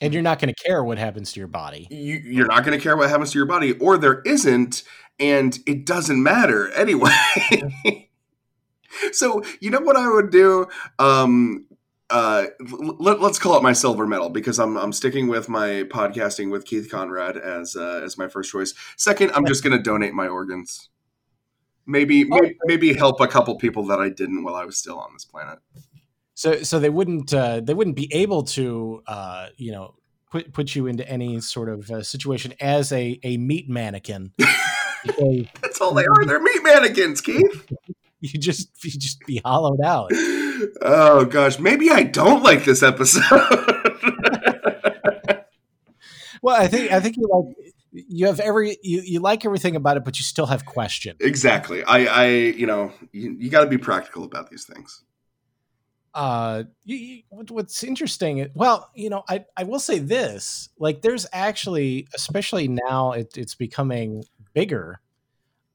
and 0.00 0.12
you're 0.12 0.22
not 0.22 0.38
going 0.38 0.52
to 0.52 0.62
care 0.62 0.82
what 0.82 0.98
happens 0.98 1.32
to 1.32 1.40
your 1.40 1.48
body. 1.48 1.86
You, 1.90 2.16
you're 2.16 2.46
not 2.46 2.64
going 2.64 2.76
to 2.78 2.82
care 2.82 2.96
what 2.96 3.08
happens 3.08 3.30
to 3.32 3.38
your 3.38 3.46
body 3.46 3.72
or 3.78 3.96
there 3.96 4.20
isn't 4.22 4.82
and 5.18 5.58
it 5.66 5.86
doesn't 5.86 6.22
matter 6.22 6.70
anyway. 6.72 7.10
so 9.12 9.42
you 9.60 9.70
know 9.70 9.80
what 9.80 9.96
I 9.96 10.08
would 10.08 10.30
do? 10.30 10.66
Um, 10.98 11.66
uh, 12.10 12.46
let, 12.98 13.18
us 13.20 13.38
call 13.38 13.56
it 13.56 13.62
my 13.62 13.72
silver 13.72 14.06
medal 14.06 14.28
because 14.28 14.58
I'm 14.58 14.76
I'm 14.76 14.92
sticking 14.92 15.28
with 15.28 15.48
my 15.48 15.84
podcasting 15.84 16.50
with 16.50 16.64
Keith 16.64 16.90
Conrad 16.90 17.36
as 17.36 17.76
uh, 17.76 18.02
as 18.04 18.18
my 18.18 18.28
first 18.28 18.52
choice. 18.52 18.74
Second, 18.96 19.32
I'm 19.34 19.46
just 19.46 19.64
going 19.64 19.76
to 19.76 19.82
donate 19.82 20.12
my 20.14 20.28
organs. 20.28 20.90
Maybe, 21.86 22.24
oh, 22.24 22.38
maybe 22.40 22.56
maybe 22.64 22.94
help 22.94 23.20
a 23.20 23.26
couple 23.26 23.56
people 23.56 23.84
that 23.86 24.00
I 24.00 24.08
didn't 24.10 24.44
while 24.44 24.54
I 24.54 24.64
was 24.64 24.76
still 24.76 24.98
on 24.98 25.12
this 25.12 25.24
planet. 25.24 25.58
So 26.34 26.62
so 26.62 26.78
they 26.78 26.90
wouldn't 26.90 27.32
uh, 27.32 27.60
they 27.60 27.74
wouldn't 27.74 27.96
be 27.96 28.12
able 28.12 28.42
to 28.44 29.02
uh, 29.06 29.48
you 29.56 29.72
know 29.72 29.94
put 30.30 30.52
put 30.52 30.74
you 30.74 30.86
into 30.86 31.08
any 31.08 31.40
sort 31.40 31.68
of 31.68 31.90
uh, 31.90 32.02
situation 32.02 32.54
as 32.60 32.92
a 32.92 33.18
a 33.22 33.38
meat 33.38 33.68
mannequin. 33.68 34.32
That's 35.62 35.80
all 35.80 35.94
they 35.94 36.06
are. 36.06 36.24
They're 36.24 36.40
meat 36.40 36.62
mannequins, 36.62 37.20
Keith. 37.20 37.72
You 38.20 38.40
just 38.40 38.70
you 38.82 38.90
just 38.90 39.20
be 39.26 39.42
hollowed 39.44 39.82
out. 39.82 40.10
Oh 40.80 41.26
gosh, 41.26 41.58
maybe 41.58 41.90
I 41.90 42.04
don't 42.04 42.42
like 42.42 42.64
this 42.64 42.82
episode. 42.82 43.20
well, 46.40 46.56
I 46.58 46.66
think 46.66 46.90
I 46.90 47.00
think 47.00 47.18
you 47.18 47.28
like 47.30 47.54
you 47.92 48.24
have 48.24 48.40
every 48.40 48.78
you, 48.82 49.02
you 49.02 49.20
like 49.20 49.44
everything 49.44 49.76
about 49.76 49.98
it, 49.98 50.06
but 50.06 50.18
you 50.18 50.24
still 50.24 50.46
have 50.46 50.64
questions. 50.64 51.18
Exactly. 51.20 51.84
I 51.84 52.06
I 52.06 52.26
you 52.28 52.66
know 52.66 52.92
you, 53.12 53.36
you 53.38 53.50
got 53.50 53.60
to 53.60 53.66
be 53.66 53.76
practical 53.76 54.24
about 54.24 54.48
these 54.48 54.64
things. 54.64 55.02
Uh, 56.14 56.62
you, 56.84 56.96
you, 56.96 57.22
what's 57.30 57.82
interesting? 57.82 58.48
Well, 58.54 58.88
you 58.94 59.10
know, 59.10 59.24
I 59.28 59.46
I 59.56 59.64
will 59.64 59.80
say 59.80 59.98
this: 59.98 60.68
like, 60.78 61.02
there's 61.02 61.26
actually, 61.32 62.06
especially 62.14 62.68
now, 62.68 63.12
it, 63.12 63.36
it's 63.36 63.56
becoming 63.56 64.24
bigger, 64.54 65.00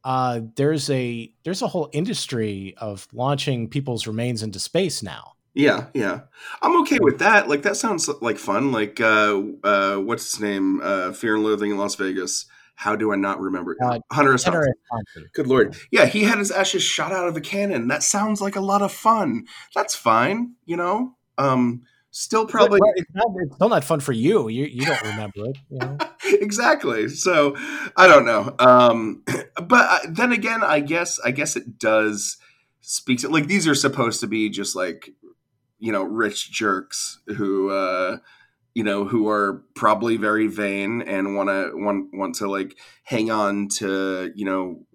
uh, 0.03 0.41
there's 0.55 0.89
a 0.89 1.31
there's 1.43 1.61
a 1.61 1.67
whole 1.67 1.89
industry 1.91 2.73
of 2.77 3.07
launching 3.13 3.69
people's 3.69 4.07
remains 4.07 4.41
into 4.41 4.59
space 4.59 5.03
now. 5.03 5.33
Yeah, 5.53 5.87
yeah, 5.93 6.21
I'm 6.61 6.79
okay 6.81 6.99
with 7.01 7.19
that. 7.19 7.49
Like 7.49 7.63
that 7.63 7.75
sounds 7.75 8.09
like 8.21 8.37
fun. 8.37 8.71
Like 8.71 9.01
uh, 9.01 9.41
uh, 9.63 9.97
what's 9.97 10.31
his 10.31 10.39
name? 10.39 10.79
Uh, 10.81 11.11
Fear 11.11 11.35
and 11.35 11.43
Loathing 11.43 11.71
in 11.71 11.77
Las 11.77 11.95
Vegas. 11.95 12.45
How 12.75 12.95
do 12.95 13.11
I 13.11 13.17
not 13.17 13.41
remember? 13.41 13.75
Uh, 13.83 13.99
Hunter 14.09 14.33
S. 14.35 14.45
Hunter 14.45 14.73
Good 15.33 15.47
lord, 15.47 15.75
yeah, 15.91 16.05
he 16.05 16.23
had 16.23 16.37
his 16.37 16.49
ashes 16.49 16.81
shot 16.81 17.11
out 17.11 17.27
of 17.27 17.35
a 17.35 17.41
cannon. 17.41 17.89
That 17.89 18.03
sounds 18.03 18.39
like 18.39 18.55
a 18.55 18.61
lot 18.61 18.81
of 18.81 18.93
fun. 18.93 19.47
That's 19.75 19.95
fine, 19.95 20.53
you 20.65 20.77
know. 20.77 21.17
Um, 21.37 21.81
still 22.11 22.45
probably 22.45 22.79
it's, 22.95 23.09
not, 23.13 23.25
it's, 23.35 23.55
still 23.55 23.69
not 23.69 23.83
fun 23.83 23.99
for 23.99 24.13
you. 24.13 24.47
You 24.47 24.65
you 24.65 24.85
don't 24.85 25.01
remember 25.03 25.45
it. 25.45 25.57
You 25.69 25.77
know? 25.79 25.97
exactly. 26.41 27.09
So 27.09 27.55
I 27.95 28.07
don't 28.07 28.25
know. 28.25 28.55
Um, 28.59 29.23
but 29.61 30.01
then 30.09 30.31
again, 30.31 30.63
I 30.63 30.79
guess 30.79 31.19
I 31.19 31.31
guess 31.31 31.55
it 31.55 31.77
does 31.77 32.37
speak 32.81 33.19
to 33.19 33.29
like 33.29 33.47
these 33.47 33.67
are 33.67 33.75
supposed 33.75 34.19
to 34.21 34.27
be 34.27 34.49
just 34.49 34.75
like 34.75 35.09
you 35.79 35.91
know 35.91 36.03
rich 36.03 36.51
jerks 36.51 37.19
who 37.37 37.69
uh 37.69 38.17
you 38.73 38.83
know 38.83 39.05
who 39.05 39.27
are 39.27 39.63
probably 39.75 40.17
very 40.17 40.47
vain 40.47 41.01
and 41.01 41.35
want 41.35 41.49
to 41.49 41.71
want 41.73 42.09
want 42.13 42.35
to 42.35 42.49
like 42.49 42.77
hang 43.03 43.29
on 43.31 43.67
to 43.67 44.31
you 44.35 44.45
know 44.45 44.85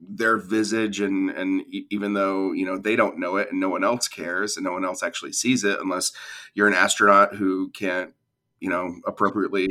their 0.00 0.36
visage 0.36 1.00
and 1.00 1.30
and 1.30 1.62
even 1.90 2.12
though 2.14 2.52
you 2.52 2.64
know 2.64 2.78
they 2.78 2.94
don't 2.94 3.18
know 3.18 3.36
it 3.36 3.50
and 3.50 3.58
no 3.60 3.68
one 3.68 3.82
else 3.82 4.06
cares 4.08 4.56
and 4.56 4.64
no 4.64 4.72
one 4.72 4.84
else 4.84 5.02
actually 5.02 5.32
sees 5.32 5.64
it 5.64 5.78
unless 5.80 6.12
you're 6.54 6.68
an 6.68 6.74
astronaut 6.74 7.34
who 7.34 7.68
can't 7.70 8.14
you 8.60 8.68
know 8.70 8.94
appropriately 9.06 9.68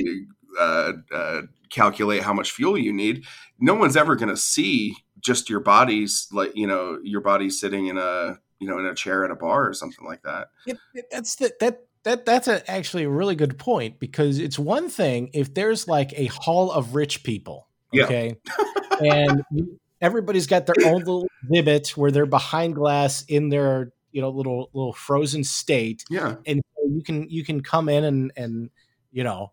uh, 0.59 0.91
uh, 1.13 1.41
calculate 1.69 2.23
how 2.23 2.33
much 2.33 2.51
fuel 2.51 2.77
you 2.77 2.91
need 2.91 3.23
no 3.59 3.73
one's 3.73 3.95
ever 3.95 4.15
going 4.15 4.27
to 4.29 4.35
see 4.37 4.95
just 5.19 5.49
your 5.49 5.59
body's 5.61 6.27
like 6.33 6.51
you 6.55 6.67
know 6.67 6.99
your 7.03 7.21
body 7.21 7.49
sitting 7.49 7.87
in 7.87 7.97
a 7.97 8.37
you 8.59 8.67
know 8.67 8.77
in 8.79 8.85
a 8.85 8.93
chair 8.95 9.23
at 9.23 9.31
a 9.31 9.35
bar 9.35 9.67
or 9.67 9.73
something 9.73 10.05
like 10.05 10.21
that 10.23 10.49
It, 10.65 10.77
it- 10.93 11.05
that's 11.11 11.35
the, 11.35 11.53
that 11.61 11.83
that 12.03 12.25
that's 12.25 12.47
a, 12.47 12.69
actually 12.69 13.03
a 13.03 13.09
really 13.09 13.35
good 13.35 13.57
point 13.57 13.99
because 13.99 14.39
it's 14.39 14.57
one 14.59 14.89
thing 14.89 15.29
if 15.33 15.53
there's 15.53 15.87
like 15.87 16.13
a 16.17 16.27
hall 16.27 16.71
of 16.71 16.95
rich 16.95 17.23
people, 17.23 17.67
Yeah. 17.91 18.05
okay, 18.05 18.35
and 19.01 19.43
you- 19.51 19.79
everybody's 20.01 20.47
got 20.47 20.65
their 20.65 20.75
own 20.85 20.99
little 20.99 21.27
exhibit 21.43 21.89
where 21.97 22.11
they're 22.11 22.25
behind 22.25 22.75
glass 22.75 23.23
in 23.27 23.49
their 23.49 23.91
you 24.11 24.21
know 24.21 24.29
little 24.29 24.69
little 24.73 24.93
frozen 24.93 25.43
state, 25.43 26.03
yeah 26.09 26.35
and 26.45 26.61
you 26.89 27.03
can 27.03 27.29
you 27.29 27.43
can 27.43 27.61
come 27.61 27.89
in 27.89 28.03
and 28.03 28.31
and 28.35 28.69
you 29.11 29.23
know 29.23 29.51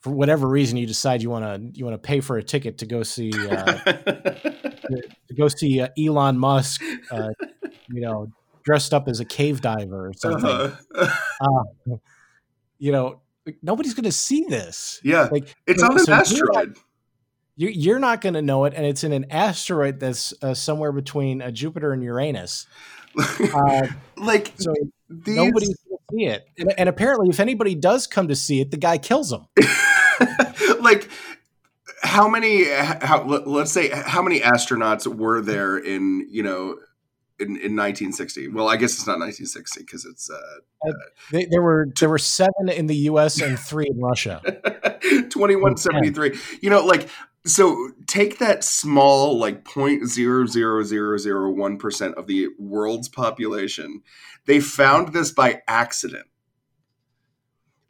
for 0.00 0.10
whatever 0.10 0.48
reason 0.48 0.76
you 0.76 0.86
decide 0.86 1.22
you 1.22 1.30
want 1.30 1.44
to 1.44 1.78
you 1.78 1.84
want 1.84 1.94
to 1.94 2.06
pay 2.06 2.20
for 2.20 2.36
a 2.36 2.42
ticket 2.42 2.78
to 2.78 2.86
go 2.86 3.02
see 3.02 3.30
uh, 3.48 3.64
to 3.94 5.34
go 5.36 5.48
see 5.48 5.80
uh, 5.80 5.88
Elon 5.98 6.38
Musk, 6.38 6.82
uh, 7.10 7.30
you 7.88 8.00
know, 8.00 8.28
dressed 8.64 8.92
up 8.92 9.08
as 9.08 9.20
a 9.20 9.24
cave 9.24 9.60
diver 9.60 10.08
or 10.08 10.12
something. 10.14 10.50
Uh-huh. 10.50 11.08
Uh, 11.40 11.96
you 12.78 12.92
know, 12.92 13.20
nobody's 13.62 13.92
going 13.94 14.04
to 14.04 14.12
see 14.12 14.44
this. 14.48 15.00
yeah 15.02 15.28
Like 15.32 15.54
it's 15.66 15.80
so- 15.80 15.86
on 15.88 15.98
an 15.98 16.04
so 16.04 16.12
asteroid 16.12 16.76
You, 17.56 17.68
you're 17.68 17.98
not 18.00 18.20
going 18.20 18.34
to 18.34 18.42
know 18.42 18.64
it, 18.64 18.74
and 18.74 18.84
it's 18.84 19.04
in 19.04 19.12
an 19.12 19.26
asteroid 19.30 20.00
that's 20.00 20.34
uh, 20.42 20.54
somewhere 20.54 20.92
between 20.92 21.40
uh, 21.40 21.50
Jupiter 21.50 21.92
and 21.92 22.02
Uranus. 22.02 22.66
Uh, 23.16 23.86
like 24.16 24.52
so 24.56 24.74
these 25.08 25.36
nobody's 25.36 25.76
going 25.88 25.98
to 25.98 26.16
see 26.16 26.24
it. 26.26 26.48
And, 26.58 26.74
and 26.76 26.88
apparently, 26.88 27.28
if 27.28 27.38
anybody 27.38 27.74
does 27.74 28.06
come 28.08 28.28
to 28.28 28.34
see 28.34 28.60
it, 28.60 28.70
the 28.72 28.76
guy 28.76 28.98
kills 28.98 29.30
them. 29.30 29.46
like 30.80 31.08
how 32.02 32.28
many 32.28 32.64
how 32.64 33.24
let- 33.24 33.46
let's 33.46 33.72
say 33.72 33.88
how 33.88 34.22
many 34.22 34.40
astronauts 34.40 35.06
were 35.06 35.40
there 35.40 35.76
in 35.78 36.26
you 36.30 36.42
know 36.42 36.76
in, 37.40 37.48
in 37.48 37.74
1960 37.74 38.48
well 38.48 38.68
i 38.68 38.76
guess 38.76 38.92
it's 38.94 39.06
not 39.06 39.18
1960 39.18 39.80
because 39.80 40.04
it's 40.04 40.30
uh 40.30 40.92
They, 41.32 41.46
there 41.46 41.62
were 41.62 41.88
there 41.98 42.08
were 42.08 42.18
seven 42.18 42.68
in 42.68 42.86
the 42.86 42.94
U.S. 43.10 43.40
and 43.40 43.58
three 43.68 43.86
in 43.88 43.98
Russia. 44.00 44.40
2173 44.44 46.38
you 46.60 46.70
know 46.70 46.84
like 46.84 47.08
so 47.46 47.90
take 48.06 48.38
that 48.38 48.64
small 48.64 49.38
like 49.38 49.64
0.00001% 49.64 52.14
of 52.14 52.26
the 52.26 52.48
world's 52.58 53.08
population. 53.08 54.02
They 54.46 54.60
found 54.60 55.12
this 55.12 55.30
by 55.30 55.60
accident. 55.68 56.26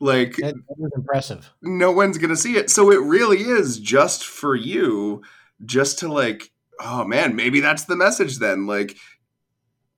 Like 0.01 0.35
That, 0.37 0.57
was 0.77 0.91
impressive. 0.97 1.53
no 1.63 1.93
one's 1.93 2.19
gonna 2.19 2.35
see 2.37 2.57
it. 2.57 2.69
So 2.69 2.91
it 2.91 3.01
really 3.01 3.43
is 3.43 3.79
just 3.79 4.27
for 4.27 4.57
you 4.57 5.23
just 5.65 6.01
to 6.01 6.13
like 6.13 6.51
oh 6.81 7.05
man 7.05 7.37
maybe 7.37 7.61
that's 7.61 7.85
the 7.85 7.95
message 7.97 8.39
then. 8.39 8.67
Like 8.67 8.97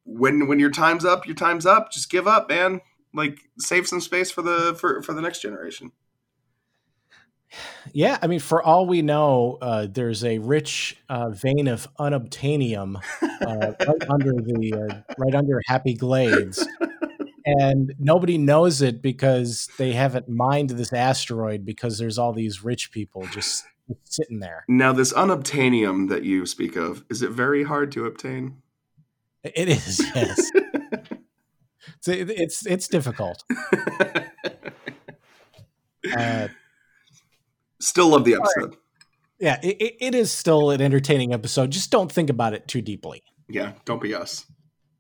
when 0.05 0.49
when 0.49 0.59
your 0.59 0.71
time's 0.71 1.07
up 1.07 1.27
your 1.27 1.35
time's 1.35 1.65
up. 1.65 1.91
Just 1.91 2.11
give 2.11 2.29
up 2.29 2.51
man. 2.51 2.83
Like 3.15 3.39
save 3.59 3.89
some 3.89 4.03
space 4.03 4.31
for 4.31 4.43
the 4.43 4.77
for, 4.79 5.01
for 5.03 5.15
the 5.15 5.23
next 5.23 5.41
generation 5.41 5.93
Yeah, 7.93 8.19
I 8.21 8.27
mean, 8.27 8.41
for 8.41 8.63
all 8.63 8.87
we 8.87 9.03
know, 9.03 9.59
uh, 9.63 9.87
there's 9.91 10.25
a 10.25 10.39
rich 10.39 10.97
uh, 11.09 11.31
vein 11.31 11.69
of 11.69 11.89
unobtainium 11.99 12.97
uh, 13.23 13.73
right 13.87 14.11
under 14.11 14.33
the 14.33 14.75
uh, 14.91 15.15
right 15.17 15.35
under 15.35 15.63
Happy 15.67 15.95
Glades, 15.95 16.67
and 17.45 17.95
nobody 17.99 18.37
knows 18.37 18.83
it 18.83 19.01
because 19.01 19.69
they 19.79 19.93
haven't 19.93 20.29
mined 20.29 20.71
this 20.71 20.93
asteroid 20.93 21.65
because 21.65 21.99
there's 21.99 22.19
all 22.19 22.33
these 22.33 22.65
rich 22.65 22.91
people 22.91 23.27
just 23.33 23.65
sitting 24.05 24.41
there. 24.41 24.65
now 24.69 24.93
this 24.93 25.13
unobtainium 25.13 26.09
that 26.09 26.25
you 26.25 26.45
speak 26.45 26.75
of 26.75 27.05
is 27.09 27.23
it 27.23 27.31
very 27.31 27.63
hard 27.63 27.93
to 27.93 28.05
obtain 28.05 28.61
It 29.45 29.69
is, 29.69 30.01
yes. 30.15 30.51
it's, 32.05 32.09
it's 32.09 32.67
it's 32.67 32.89
difficult. 32.89 33.45
Uh, 36.17 36.47
still 37.87 38.09
love 38.09 38.25
the 38.25 38.35
episode. 38.35 38.77
Yeah, 39.39 39.59
it, 39.63 39.77
it- 39.81 39.97
it 40.01 40.15
is 40.15 40.31
still 40.31 40.71
an 40.71 40.81
entertaining 40.81 41.33
episode. 41.33 41.71
Just 41.71 41.91
don't 41.91 42.11
think 42.11 42.31
about 42.31 42.55
it 42.55 42.67
too 42.69 42.83
deeply. 42.83 43.23
yeah 43.49 43.73
don't 43.85 44.01
be 44.03 44.15
us. 44.15 44.45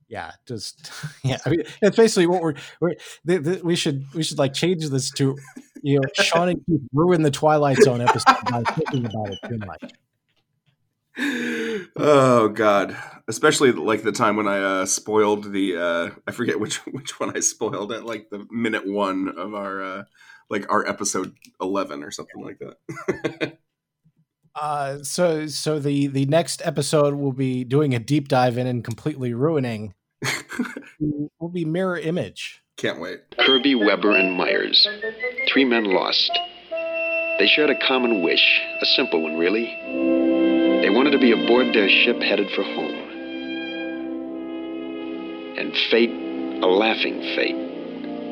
Yeah 0.09 0.31
just 0.47 0.93
yeah 1.25 1.39
i 1.45 1.51
mean 1.51 1.63
that's 1.83 1.97
basically 1.97 2.29
what 2.29 2.41
we're, 2.41 2.55
we're 2.81 2.95
th- 3.27 3.43
th- 3.43 3.63
we 3.65 3.75
should 3.75 4.05
we 4.15 4.23
should 4.23 4.39
like 4.39 4.55
change 4.55 4.89
this 4.89 5.11
to 5.13 5.37
you 5.83 5.97
know 5.99 6.09
sean 6.23 6.49
and 6.51 6.61
keith 6.65 6.81
ruin 6.93 7.23
the 7.23 7.31
twilight 7.33 7.79
zone 7.83 8.01
episode 8.01 8.37
by 8.51 8.63
thinking 8.75 9.05
about 9.07 9.31
it 9.33 9.39
too 9.49 9.59
much. 9.67 9.93
Oh 11.97 12.49
god. 12.55 12.97
Especially 13.29 13.73
like 13.73 14.03
the 14.03 14.13
time 14.13 14.37
when 14.37 14.47
i 14.47 14.59
uh 14.59 14.87
spoiled 14.87 15.51
the 15.53 15.77
uh 15.77 16.11
i 16.29 16.31
forget 16.31 16.61
which 16.61 16.77
which 16.87 17.19
one 17.19 17.37
i 17.37 17.41
spoiled 17.41 17.91
at 17.93 18.05
like 18.05 18.29
the 18.31 18.47
minute 18.51 18.87
one 18.87 19.29
of 19.37 19.55
our 19.55 19.83
uh 19.83 20.05
like 20.51 20.71
our 20.71 20.87
episode 20.87 21.35
11 21.61 22.03
or 22.03 22.11
something 22.11 22.43
like 22.43 22.59
that 22.59 23.59
uh 24.55 24.99
so 25.03 25.47
so 25.47 25.79
the 25.79 26.07
the 26.07 26.27
next 26.27 26.63
episode 26.65 27.15
will 27.15 27.33
be 27.33 27.65
doing 27.65 27.95
a 27.95 27.99
deep 27.99 28.29
dive 28.29 28.57
in 28.59 28.67
and 28.67 28.85
completely 28.85 29.35
ruining 29.35 29.95
will 31.01 31.49
be 31.49 31.65
mirror 31.65 31.99
image 31.99 32.63
can't 32.77 33.01
wait 33.01 33.21
Kirby, 33.47 33.75
Webber, 33.75 34.13
and 34.13 34.37
Meyers. 34.37 34.89
Three 35.53 35.65
men 35.65 35.85
lost. 35.85 36.31
They 37.39 37.47
shared 37.47 37.71
a 37.71 37.87
common 37.87 38.23
wish, 38.23 38.61
a 38.81 38.87
simple 38.87 39.23
one, 39.23 39.39
really. 39.39 39.67
They 40.83 40.91
wanted 40.91 41.13
to 41.13 41.19
be 41.19 41.33
aboard 41.33 41.75
their 41.75 41.89
ship 41.89 42.21
headed 42.21 42.51
for 42.51 42.63
home. 42.63 42.95
And 45.59 45.73
fate, 45.91 46.11
a 46.11 46.67
laughing 46.67 47.21
fate, 47.37 47.55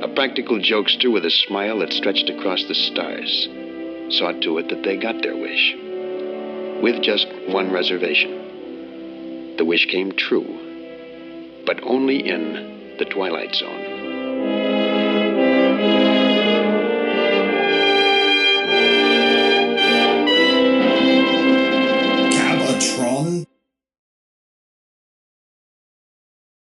a 0.04 0.14
practical 0.14 0.58
jokester 0.58 1.10
with 1.10 1.24
a 1.24 1.30
smile 1.30 1.78
that 1.78 1.90
stretched 1.90 2.28
across 2.28 2.62
the 2.68 2.74
stars, 2.74 3.48
saw 4.10 4.32
to 4.32 4.58
it 4.58 4.68
that 4.68 4.82
they 4.82 4.98
got 4.98 5.22
their 5.22 5.34
wish. 5.34 5.74
With 6.82 7.02
just 7.02 7.26
one 7.48 7.72
reservation. 7.72 9.56
The 9.56 9.64
wish 9.64 9.86
came 9.86 10.12
true, 10.12 10.44
but 11.64 11.82
only 11.84 12.18
in 12.18 12.96
the 12.98 13.06
Twilight 13.06 13.54
Zone. 13.54 13.93